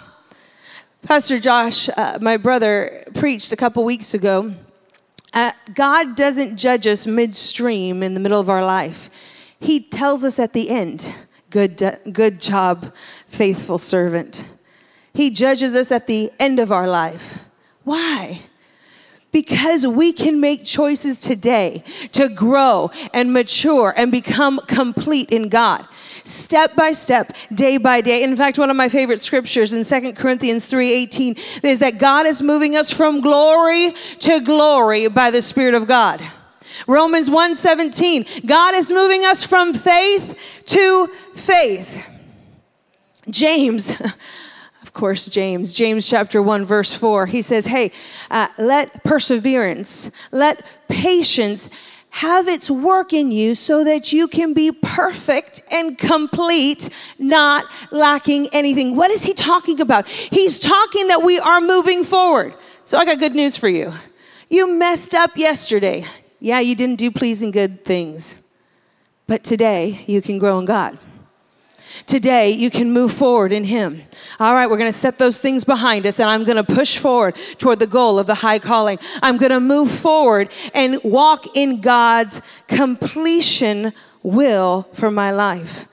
Pastor 1.02 1.38
Josh, 1.38 1.88
uh, 1.96 2.18
my 2.20 2.36
brother, 2.36 3.04
preached 3.14 3.52
a 3.52 3.56
couple 3.56 3.84
weeks 3.84 4.12
ago. 4.12 4.56
Uh, 5.32 5.52
God 5.74 6.16
doesn't 6.16 6.56
judge 6.56 6.86
us 6.86 7.06
midstream 7.06 8.02
in 8.02 8.14
the 8.14 8.20
middle 8.20 8.40
of 8.40 8.50
our 8.50 8.64
life. 8.64 9.10
He 9.61 9.81
tells 9.81 10.25
us 10.25 10.38
at 10.38 10.53
the 10.53 10.71
end, 10.71 11.12
good, 11.51 11.83
uh, 11.83 11.97
good 12.12 12.40
job, 12.40 12.95
faithful 13.27 13.79
servant. 13.79 14.47
He 15.14 15.31
judges 15.31 15.75
us 15.75 15.90
at 15.90 16.07
the 16.07 16.31
end 16.38 16.59
of 16.59 16.71
our 16.71 16.87
life. 16.87 17.38
Why? 17.85 18.40
Because 19.33 19.87
we 19.87 20.12
can 20.12 20.40
make 20.40 20.64
choices 20.64 21.21
today 21.21 21.83
to 22.12 22.29
grow 22.29 22.90
and 23.12 23.33
mature 23.33 23.92
and 23.97 24.11
become 24.11 24.61
complete 24.66 25.31
in 25.31 25.49
God. 25.49 25.87
Step 25.92 26.75
by 26.75 26.92
step, 26.92 27.33
day 27.53 27.77
by 27.77 28.01
day. 28.01 28.23
In 28.23 28.35
fact, 28.37 28.59
one 28.59 28.71
of 28.71 28.77
my 28.77 28.88
favorite 28.88 29.21
scriptures 29.21 29.73
in 29.73 29.85
Second 29.85 30.16
Corinthians 30.16 30.66
3:18 30.66 31.37
is 31.62 31.79
that 31.81 31.99
God 31.99 32.27
is 32.27 32.42
moving 32.42 32.77
us 32.77 32.90
from 32.90 33.21
glory 33.21 33.92
to 34.21 34.40
glory 34.40 35.09
by 35.09 35.31
the 35.31 35.42
Spirit 35.42 35.75
of 35.75 35.87
God. 35.87 36.23
Romans 36.86 37.30
1:17, 37.30 38.46
God 38.46 38.74
is 38.74 38.90
moving 38.90 39.24
us 39.24 39.44
from 39.44 39.72
faith 39.72 40.62
to 40.66 41.06
faith. 41.34 42.08
James, 43.28 43.90
of 44.82 44.92
course, 44.92 45.26
James, 45.26 45.72
James 45.74 46.08
chapter 46.08 46.40
1, 46.40 46.64
verse 46.64 46.94
4, 46.94 47.26
he 47.26 47.42
says, 47.42 47.66
Hey, 47.66 47.92
uh, 48.30 48.48
let 48.58 49.02
perseverance, 49.04 50.10
let 50.32 50.64
patience 50.88 51.68
have 52.10 52.48
its 52.48 52.70
work 52.70 53.12
in 53.12 53.30
you 53.30 53.54
so 53.54 53.84
that 53.84 54.10
you 54.10 54.26
can 54.26 54.54
be 54.54 54.72
perfect 54.72 55.60
and 55.70 55.98
complete, 55.98 56.88
not 57.18 57.66
lacking 57.90 58.48
anything. 58.54 58.96
What 58.96 59.10
is 59.10 59.26
he 59.26 59.34
talking 59.34 59.80
about? 59.80 60.08
He's 60.08 60.58
talking 60.58 61.08
that 61.08 61.22
we 61.22 61.38
are 61.38 61.60
moving 61.60 62.04
forward. 62.04 62.54
So 62.86 62.96
I 62.96 63.04
got 63.04 63.18
good 63.18 63.34
news 63.34 63.58
for 63.58 63.68
you. 63.68 63.92
You 64.48 64.72
messed 64.72 65.14
up 65.14 65.36
yesterday. 65.36 66.06
Yeah, 66.40 66.61
you 66.61 66.75
didn't 66.75 66.96
do 66.96 67.11
pleasing 67.11 67.51
good 67.51 67.85
things. 67.85 68.42
But 69.27 69.42
today, 69.42 70.05
you 70.07 70.22
can 70.22 70.38
grow 70.38 70.59
in 70.59 70.64
God. 70.64 70.99
Today, 72.05 72.51
you 72.51 72.70
can 72.70 72.92
move 72.92 73.12
forward 73.12 73.53
in 73.53 73.64
Him. 73.64 74.03
All 74.38 74.55
right, 74.55 74.68
we're 74.68 74.77
going 74.77 74.92
to 74.92 74.99
set 74.99 75.18
those 75.18 75.40
things 75.40 75.64
behind 75.64 76.07
us, 76.07 76.20
and 76.20 76.29
I'm 76.29 76.44
going 76.44 76.57
to 76.57 76.75
push 76.75 76.99
forward 76.99 77.37
toward 77.59 77.79
the 77.79 77.87
goal 77.87 78.18
of 78.18 78.27
the 78.27 78.35
high 78.35 78.59
calling. 78.59 78.99
I'm 79.22 79.37
going 79.37 79.51
to 79.51 79.61
move 79.61 79.90
forward 79.90 80.53
and 80.75 81.01
walk 81.03 81.57
in 81.57 81.81
God's 81.81 82.42
completion 82.66 83.92
will 84.22 84.88
for 84.92 85.11
my 85.11 85.31
life. 85.31 85.87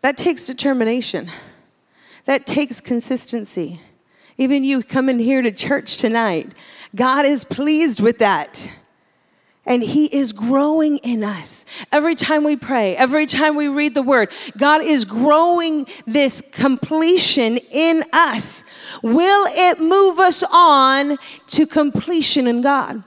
That 0.00 0.16
takes 0.16 0.46
determination, 0.46 1.30
that 2.24 2.46
takes 2.46 2.80
consistency. 2.80 3.80
Even 4.36 4.64
you 4.64 4.82
coming 4.82 5.18
here 5.18 5.42
to 5.42 5.52
church 5.52 5.98
tonight, 5.98 6.52
God 6.94 7.24
is 7.24 7.44
pleased 7.44 8.00
with 8.00 8.18
that. 8.18 8.72
And 9.66 9.82
He 9.82 10.06
is 10.06 10.32
growing 10.32 10.98
in 10.98 11.24
us. 11.24 11.64
Every 11.90 12.14
time 12.14 12.44
we 12.44 12.56
pray, 12.56 12.94
every 12.96 13.24
time 13.24 13.56
we 13.56 13.68
read 13.68 13.94
the 13.94 14.02
Word, 14.02 14.30
God 14.58 14.82
is 14.82 15.04
growing 15.04 15.86
this 16.06 16.42
completion 16.52 17.56
in 17.72 18.02
us. 18.12 18.64
Will 19.02 19.46
it 19.48 19.80
move 19.80 20.18
us 20.18 20.44
on 20.52 21.16
to 21.46 21.66
completion 21.66 22.46
in 22.46 22.60
God? 22.60 23.04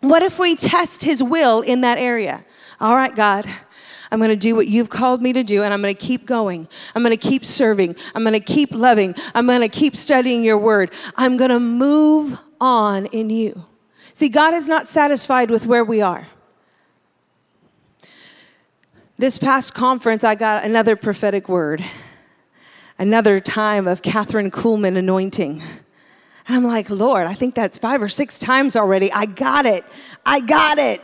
What 0.00 0.22
if 0.22 0.38
we 0.38 0.54
test 0.54 1.02
His 1.02 1.22
will 1.22 1.62
in 1.62 1.80
that 1.80 1.98
area? 1.98 2.44
All 2.80 2.94
right, 2.94 3.14
God. 3.14 3.46
I'm 4.10 4.18
going 4.18 4.30
to 4.30 4.36
do 4.36 4.54
what 4.54 4.68
you've 4.68 4.88
called 4.88 5.22
me 5.22 5.32
to 5.32 5.42
do, 5.42 5.62
and 5.62 5.74
I'm 5.74 5.82
going 5.82 5.94
to 5.94 6.00
keep 6.00 6.26
going. 6.26 6.68
I'm 6.94 7.02
going 7.02 7.16
to 7.16 7.28
keep 7.28 7.44
serving. 7.44 7.96
I'm 8.14 8.22
going 8.22 8.32
to 8.34 8.40
keep 8.40 8.72
loving. 8.72 9.14
I'm 9.34 9.46
going 9.46 9.60
to 9.60 9.68
keep 9.68 9.96
studying 9.96 10.44
your 10.44 10.58
word. 10.58 10.92
I'm 11.16 11.36
going 11.36 11.50
to 11.50 11.60
move 11.60 12.38
on 12.60 13.06
in 13.06 13.30
you. 13.30 13.64
See, 14.14 14.28
God 14.28 14.54
is 14.54 14.68
not 14.68 14.86
satisfied 14.86 15.50
with 15.50 15.66
where 15.66 15.84
we 15.84 16.00
are. 16.00 16.26
This 19.18 19.38
past 19.38 19.74
conference, 19.74 20.24
I 20.24 20.34
got 20.34 20.64
another 20.64 20.94
prophetic 20.94 21.48
word, 21.48 21.82
another 22.98 23.40
time 23.40 23.86
of 23.86 24.02
Kathryn 24.02 24.50
Kuhlman 24.50 24.96
anointing. 24.96 25.62
And 26.46 26.56
I'm 26.56 26.64
like, 26.64 26.90
Lord, 26.90 27.26
I 27.26 27.34
think 27.34 27.54
that's 27.54 27.78
five 27.78 28.02
or 28.02 28.08
six 28.08 28.38
times 28.38 28.76
already. 28.76 29.10
I 29.10 29.26
got 29.26 29.64
it. 29.64 29.84
I 30.24 30.40
got 30.40 30.78
it. 30.78 31.00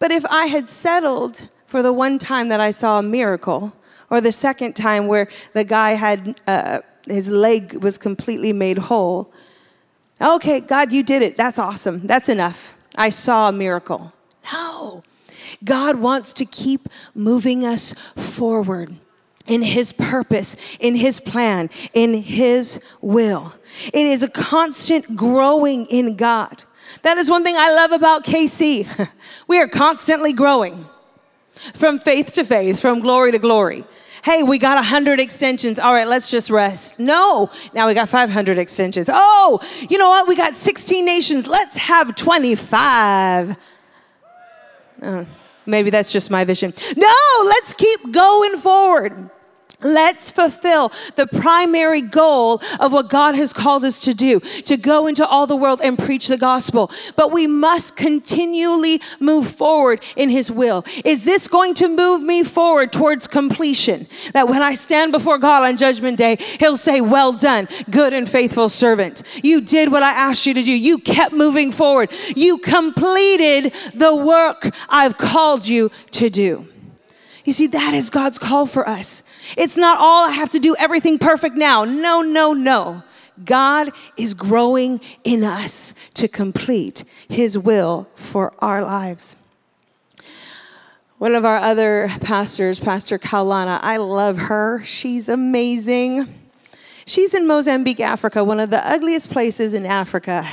But 0.00 0.10
if 0.10 0.24
I 0.26 0.46
had 0.46 0.68
settled 0.68 1.48
for 1.66 1.82
the 1.82 1.92
one 1.92 2.18
time 2.18 2.48
that 2.48 2.58
I 2.58 2.72
saw 2.72 2.98
a 2.98 3.02
miracle, 3.02 3.72
or 4.10 4.20
the 4.20 4.32
second 4.32 4.74
time 4.74 5.06
where 5.06 5.28
the 5.52 5.62
guy 5.62 5.92
had 5.92 6.40
uh, 6.48 6.80
his 7.06 7.28
leg 7.28 7.84
was 7.84 7.96
completely 7.96 8.52
made 8.52 8.78
whole, 8.78 9.32
Okay, 10.20 10.60
God, 10.60 10.92
you 10.92 11.02
did 11.02 11.22
it. 11.22 11.36
That's 11.36 11.58
awesome. 11.58 12.06
That's 12.06 12.28
enough. 12.28 12.76
I 12.96 13.08
saw 13.08 13.48
a 13.48 13.52
miracle. 13.52 14.12
No. 14.52 15.02
God 15.64 15.96
wants 15.96 16.34
to 16.34 16.44
keep 16.44 16.88
moving 17.14 17.64
us 17.64 17.94
forward 18.16 18.96
in 19.46 19.62
His 19.62 19.92
purpose, 19.92 20.76
in 20.78 20.94
His 20.94 21.20
plan, 21.20 21.70
in 21.94 22.14
His 22.14 22.80
will. 23.00 23.54
It 23.86 24.06
is 24.06 24.22
a 24.22 24.28
constant 24.28 25.16
growing 25.16 25.86
in 25.86 26.16
God. 26.16 26.64
That 27.02 27.16
is 27.16 27.30
one 27.30 27.44
thing 27.44 27.56
I 27.56 27.72
love 27.72 27.92
about 27.92 28.24
KC. 28.24 29.08
we 29.48 29.58
are 29.58 29.68
constantly 29.68 30.32
growing 30.32 30.86
from 31.74 31.98
faith 31.98 32.34
to 32.34 32.44
faith, 32.44 32.80
from 32.80 33.00
glory 33.00 33.32
to 33.32 33.38
glory 33.38 33.84
hey, 34.22 34.42
we 34.42 34.58
got 34.58 34.76
100 34.76 35.20
extensions. 35.20 35.78
All 35.78 35.92
right, 35.92 36.06
let's 36.06 36.30
just 36.30 36.50
rest. 36.50 37.00
No, 37.00 37.50
now 37.74 37.86
we 37.86 37.94
got 37.94 38.08
500 38.08 38.58
extensions. 38.58 39.08
Oh, 39.12 39.60
you 39.88 39.98
know 39.98 40.08
what? 40.08 40.28
We 40.28 40.36
got 40.36 40.54
16 40.54 41.04
nations. 41.04 41.46
Let's 41.46 41.76
have 41.76 42.14
25. 42.16 43.56
Oh, 45.02 45.26
maybe 45.66 45.90
that's 45.90 46.12
just 46.12 46.30
my 46.30 46.44
vision. 46.44 46.72
No, 46.96 47.44
let's 47.44 47.72
keep 47.72 48.12
going 48.12 48.56
forward. 48.56 49.30
Let's 49.82 50.30
fulfill 50.30 50.90
the 51.16 51.26
primary 51.26 52.02
goal 52.02 52.60
of 52.78 52.92
what 52.92 53.08
God 53.08 53.34
has 53.34 53.52
called 53.52 53.84
us 53.84 53.98
to 54.00 54.14
do 54.14 54.40
to 54.40 54.76
go 54.76 55.06
into 55.06 55.26
all 55.26 55.46
the 55.46 55.56
world 55.56 55.80
and 55.82 55.98
preach 55.98 56.28
the 56.28 56.36
gospel. 56.36 56.90
But 57.16 57.32
we 57.32 57.46
must 57.46 57.96
continually 57.96 59.00
move 59.18 59.48
forward 59.48 60.04
in 60.16 60.30
His 60.30 60.50
will. 60.50 60.84
Is 61.04 61.24
this 61.24 61.48
going 61.48 61.74
to 61.74 61.88
move 61.88 62.22
me 62.22 62.42
forward 62.42 62.92
towards 62.92 63.26
completion? 63.26 64.06
That 64.32 64.48
when 64.48 64.62
I 64.62 64.74
stand 64.74 65.12
before 65.12 65.38
God 65.38 65.66
on 65.66 65.76
Judgment 65.76 66.18
Day, 66.18 66.36
He'll 66.58 66.76
say, 66.76 67.00
Well 67.00 67.32
done, 67.32 67.68
good 67.90 68.12
and 68.12 68.28
faithful 68.28 68.68
servant. 68.68 69.22
You 69.42 69.60
did 69.60 69.90
what 69.90 70.02
I 70.02 70.10
asked 70.10 70.46
you 70.46 70.54
to 70.54 70.62
do. 70.62 70.72
You 70.72 70.98
kept 70.98 71.32
moving 71.32 71.72
forward. 71.72 72.10
You 72.36 72.58
completed 72.58 73.72
the 73.94 74.14
work 74.14 74.68
I've 74.88 75.16
called 75.16 75.66
you 75.66 75.90
to 76.12 76.28
do. 76.28 76.66
You 77.44 77.52
see, 77.52 77.66
that 77.68 77.94
is 77.94 78.10
God's 78.10 78.38
call 78.38 78.66
for 78.66 78.88
us. 78.88 79.22
It's 79.56 79.76
not 79.76 79.98
all 79.98 80.28
I 80.28 80.32
have 80.32 80.50
to 80.50 80.58
do 80.58 80.76
everything 80.78 81.18
perfect 81.18 81.56
now. 81.56 81.84
No, 81.84 82.20
no, 82.20 82.52
no. 82.52 83.02
God 83.44 83.92
is 84.16 84.34
growing 84.34 85.00
in 85.24 85.44
us 85.44 85.94
to 86.14 86.28
complete 86.28 87.04
His 87.28 87.56
will 87.56 88.08
for 88.14 88.52
our 88.58 88.82
lives. 88.82 89.36
One 91.18 91.34
of 91.34 91.44
our 91.44 91.58
other 91.58 92.10
pastors, 92.20 92.80
Pastor 92.80 93.18
Kaulana, 93.18 93.78
I 93.82 93.98
love 93.98 94.38
her. 94.38 94.82
She's 94.84 95.28
amazing. 95.28 96.26
She's 97.06 97.34
in 97.34 97.46
Mozambique, 97.46 98.00
Africa, 98.00 98.42
one 98.44 98.60
of 98.60 98.70
the 98.70 98.86
ugliest 98.86 99.30
places 99.30 99.74
in 99.74 99.84
Africa. 99.84 100.44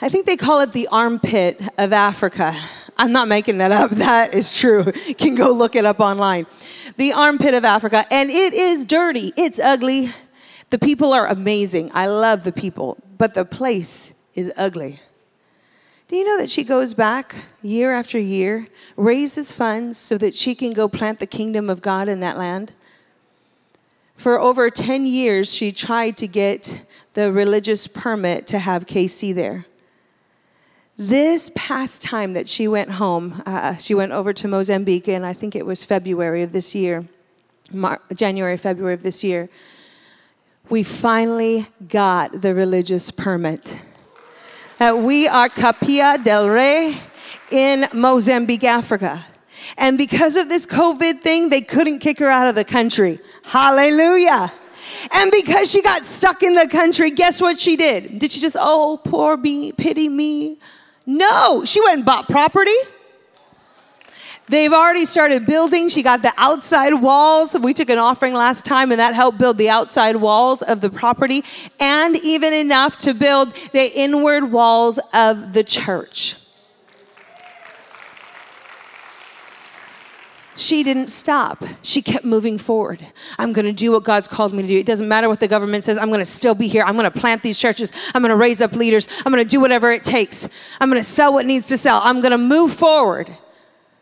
I 0.00 0.08
think 0.08 0.26
they 0.26 0.36
call 0.36 0.60
it 0.60 0.72
the 0.72 0.88
armpit 0.88 1.60
of 1.78 1.92
Africa. 1.92 2.54
I'm 2.96 3.12
not 3.12 3.28
making 3.28 3.58
that 3.58 3.72
up. 3.72 3.90
That 4.04 4.34
is 4.34 4.56
true. 4.56 4.84
You 5.06 5.14
can 5.14 5.34
go 5.34 5.52
look 5.52 5.74
it 5.74 5.84
up 5.84 6.00
online. 6.00 6.46
The 6.96 7.12
armpit 7.12 7.54
of 7.54 7.64
Africa. 7.64 8.04
And 8.10 8.30
it 8.30 8.52
is 8.52 8.84
dirty, 8.84 9.32
it's 9.36 9.58
ugly. 9.58 10.10
The 10.70 10.78
people 10.78 11.12
are 11.12 11.26
amazing. 11.26 11.90
I 11.94 12.06
love 12.06 12.44
the 12.44 12.52
people, 12.52 12.98
but 13.16 13.34
the 13.34 13.44
place 13.44 14.14
is 14.34 14.52
ugly. 14.56 15.00
Do 16.08 16.16
you 16.16 16.24
know 16.24 16.38
that 16.38 16.50
she 16.50 16.64
goes 16.64 16.92
back 16.92 17.34
year 17.62 17.92
after 17.92 18.18
year, 18.18 18.66
raises 18.96 19.52
funds 19.52 19.98
so 19.98 20.18
that 20.18 20.34
she 20.34 20.54
can 20.54 20.72
go 20.72 20.88
plant 20.88 21.18
the 21.18 21.26
kingdom 21.26 21.70
of 21.70 21.80
God 21.80 22.08
in 22.08 22.20
that 22.20 22.36
land? 22.36 22.72
For 24.16 24.38
over 24.38 24.70
10 24.70 25.06
years, 25.06 25.52
she 25.52 25.72
tried 25.72 26.16
to 26.18 26.26
get 26.26 26.84
the 27.14 27.32
religious 27.32 27.86
permit 27.86 28.46
to 28.48 28.58
have 28.58 28.86
KC 28.86 29.34
there. 29.34 29.66
This 30.96 31.50
past 31.56 32.02
time 32.02 32.34
that 32.34 32.46
she 32.46 32.68
went 32.68 32.88
home, 32.88 33.42
uh, 33.46 33.74
she 33.74 33.94
went 33.94 34.12
over 34.12 34.32
to 34.32 34.46
Mozambique, 34.46 35.08
and 35.08 35.26
I 35.26 35.32
think 35.32 35.56
it 35.56 35.66
was 35.66 35.84
February 35.84 36.42
of 36.42 36.52
this 36.52 36.72
year, 36.72 37.04
Mar- 37.72 38.00
January, 38.14 38.56
February 38.56 38.94
of 38.94 39.02
this 39.02 39.24
year. 39.24 39.48
We 40.70 40.84
finally 40.84 41.66
got 41.88 42.42
the 42.42 42.54
religious 42.54 43.10
permit. 43.10 43.82
That 44.78 44.98
we 44.98 45.26
are 45.26 45.48
Capilla 45.48 46.16
del 46.22 46.48
Rey 46.48 46.96
in 47.50 47.86
Mozambique, 47.92 48.62
Africa. 48.62 49.24
And 49.76 49.98
because 49.98 50.36
of 50.36 50.48
this 50.48 50.64
COVID 50.64 51.22
thing, 51.22 51.48
they 51.48 51.60
couldn't 51.60 51.98
kick 51.98 52.20
her 52.20 52.30
out 52.30 52.46
of 52.46 52.54
the 52.54 52.64
country. 52.64 53.18
Hallelujah. 53.42 54.52
And 55.12 55.32
because 55.32 55.72
she 55.72 55.82
got 55.82 56.04
stuck 56.04 56.44
in 56.44 56.54
the 56.54 56.68
country, 56.68 57.10
guess 57.10 57.40
what 57.40 57.58
she 57.58 57.76
did? 57.76 58.20
Did 58.20 58.30
she 58.30 58.40
just, 58.40 58.56
oh, 58.60 59.00
poor 59.02 59.36
me, 59.36 59.72
pity 59.72 60.08
me? 60.08 60.58
No, 61.06 61.64
she 61.64 61.80
went 61.80 61.96
and 61.96 62.04
bought 62.04 62.28
property. 62.28 62.70
They've 64.46 64.72
already 64.72 65.06
started 65.06 65.46
building. 65.46 65.88
She 65.88 66.02
got 66.02 66.20
the 66.20 66.32
outside 66.36 66.94
walls. 66.94 67.54
We 67.58 67.72
took 67.72 67.88
an 67.88 67.98
offering 67.98 68.34
last 68.34 68.66
time, 68.66 68.90
and 68.90 69.00
that 69.00 69.14
helped 69.14 69.38
build 69.38 69.56
the 69.56 69.70
outside 69.70 70.16
walls 70.16 70.60
of 70.62 70.80
the 70.82 70.90
property, 70.90 71.42
and 71.80 72.16
even 72.18 72.52
enough 72.52 72.98
to 72.98 73.14
build 73.14 73.54
the 73.72 73.90
inward 73.98 74.52
walls 74.52 74.98
of 75.14 75.54
the 75.54 75.64
church. 75.64 76.36
She 80.56 80.82
didn't 80.82 81.08
stop. 81.08 81.64
She 81.82 82.02
kept 82.02 82.24
moving 82.24 82.58
forward. 82.58 83.04
I'm 83.38 83.52
going 83.52 83.66
to 83.66 83.72
do 83.72 83.92
what 83.92 84.04
God's 84.04 84.28
called 84.28 84.52
me 84.52 84.62
to 84.62 84.68
do. 84.68 84.78
It 84.78 84.86
doesn't 84.86 85.08
matter 85.08 85.28
what 85.28 85.40
the 85.40 85.48
government 85.48 85.84
says. 85.84 85.98
I'm 85.98 86.08
going 86.08 86.20
to 86.20 86.24
still 86.24 86.54
be 86.54 86.68
here. 86.68 86.82
I'm 86.84 86.96
going 86.96 87.10
to 87.10 87.18
plant 87.18 87.42
these 87.42 87.58
churches. 87.58 87.92
I'm 88.14 88.22
going 88.22 88.30
to 88.30 88.36
raise 88.36 88.60
up 88.60 88.72
leaders. 88.72 89.08
I'm 89.24 89.32
going 89.32 89.44
to 89.44 89.48
do 89.48 89.60
whatever 89.60 89.90
it 89.90 90.04
takes. 90.04 90.48
I'm 90.80 90.88
going 90.88 91.00
to 91.00 91.08
sell 91.08 91.32
what 91.32 91.46
needs 91.46 91.66
to 91.66 91.76
sell. 91.76 92.00
I'm 92.04 92.20
going 92.20 92.32
to 92.32 92.38
move 92.38 92.72
forward. 92.72 93.36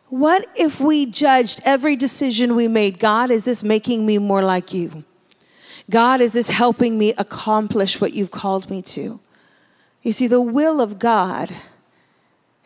What 0.09 0.47
if 0.57 0.79
we 0.79 1.07
judged 1.07 1.61
every 1.65 1.97
decision 1.97 2.55
we 2.55 2.69
made? 2.69 2.99
God, 2.99 3.31
is 3.31 3.45
this 3.45 3.63
making 3.63 4.05
me 4.05 4.19
more 4.19 4.43
like 4.43 4.75
you? 4.75 5.05
God, 5.89 6.21
is 6.21 6.33
this 6.35 6.51
helping 6.51 6.99
me 6.99 7.15
accomplish 7.17 8.01
what 8.01 8.13
you've 8.13 8.31
called 8.31 8.71
me 8.71 8.83
to? 8.83 9.21
You 10.03 10.13
see, 10.13 10.27
the 10.27 10.41
will 10.41 10.81
of 10.81 10.99
God 10.99 11.55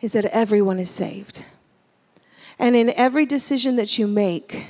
is 0.01 0.13
that 0.13 0.25
everyone 0.25 0.79
is 0.79 0.89
saved. 0.89 1.45
And 2.59 2.75
in 2.75 2.89
every 2.91 3.25
decision 3.25 3.75
that 3.75 3.97
you 3.97 4.07
make, 4.07 4.67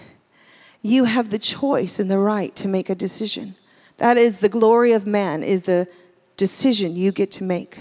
you 0.82 1.06
have 1.06 1.30
the 1.30 1.40
choice 1.40 2.00
and 2.00 2.12
the 2.12 2.20
right 2.20 2.56
to 2.56 2.68
make 2.68 2.90
a 2.90 2.96
decision. 2.96 3.56
That 3.98 4.18
is 4.18 4.40
the 4.40 4.50
glory 4.50 4.92
of 4.92 5.08
man, 5.08 5.44
is 5.44 5.64
the 5.64 5.88
decision 6.36 6.96
you 6.96 7.12
get 7.12 7.32
to 7.34 7.44
make. 7.44 7.80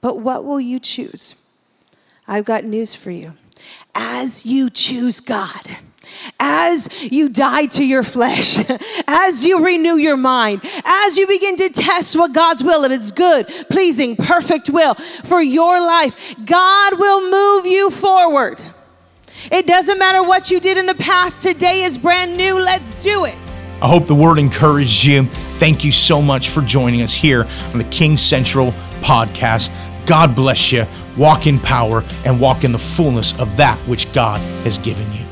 But 0.00 0.18
what 0.18 0.44
will 0.44 0.60
you 0.60 0.78
choose? 0.78 1.34
I've 2.26 2.44
got 2.44 2.64
news 2.64 2.94
for 2.94 3.10
you. 3.10 3.34
As 3.94 4.44
you 4.46 4.70
choose 4.70 5.20
God, 5.20 5.68
as 6.40 7.04
you 7.04 7.28
die 7.28 7.66
to 7.66 7.84
your 7.84 8.02
flesh, 8.02 8.58
as 9.06 9.44
you 9.44 9.64
renew 9.64 9.96
your 9.96 10.16
mind, 10.16 10.62
as 10.84 11.16
you 11.16 11.26
begin 11.26 11.56
to 11.56 11.68
test 11.68 12.16
what 12.16 12.32
God's 12.32 12.64
will, 12.64 12.84
if 12.84 12.92
it's 12.92 13.12
good, 13.12 13.46
pleasing, 13.70 14.16
perfect 14.16 14.70
will 14.70 14.94
for 14.94 15.40
your 15.40 15.80
life, 15.80 16.34
God 16.44 16.98
will 16.98 17.30
move 17.30 17.66
you 17.66 17.90
forward. 17.90 18.60
It 19.50 19.66
doesn't 19.66 19.98
matter 19.98 20.22
what 20.22 20.50
you 20.50 20.60
did 20.60 20.78
in 20.78 20.86
the 20.86 20.94
past, 20.94 21.42
today 21.42 21.82
is 21.82 21.98
brand 21.98 22.36
new. 22.36 22.58
Let's 22.60 22.92
do 23.02 23.24
it. 23.24 23.34
I 23.80 23.88
hope 23.88 24.06
the 24.06 24.14
word 24.14 24.38
encouraged 24.38 25.04
you. 25.04 25.24
Thank 25.58 25.84
you 25.84 25.90
so 25.90 26.22
much 26.22 26.50
for 26.50 26.60
joining 26.62 27.02
us 27.02 27.12
here 27.12 27.48
on 27.72 27.78
the 27.78 27.88
King 27.90 28.16
Central 28.16 28.70
podcast. 29.00 29.70
God 30.06 30.36
bless 30.36 30.70
you. 30.70 30.86
Walk 31.16 31.46
in 31.46 31.58
power 31.58 32.04
and 32.24 32.40
walk 32.40 32.62
in 32.64 32.72
the 32.72 32.78
fullness 32.78 33.38
of 33.40 33.56
that 33.56 33.76
which 33.88 34.12
God 34.12 34.40
has 34.64 34.78
given 34.78 35.10
you. 35.12 35.31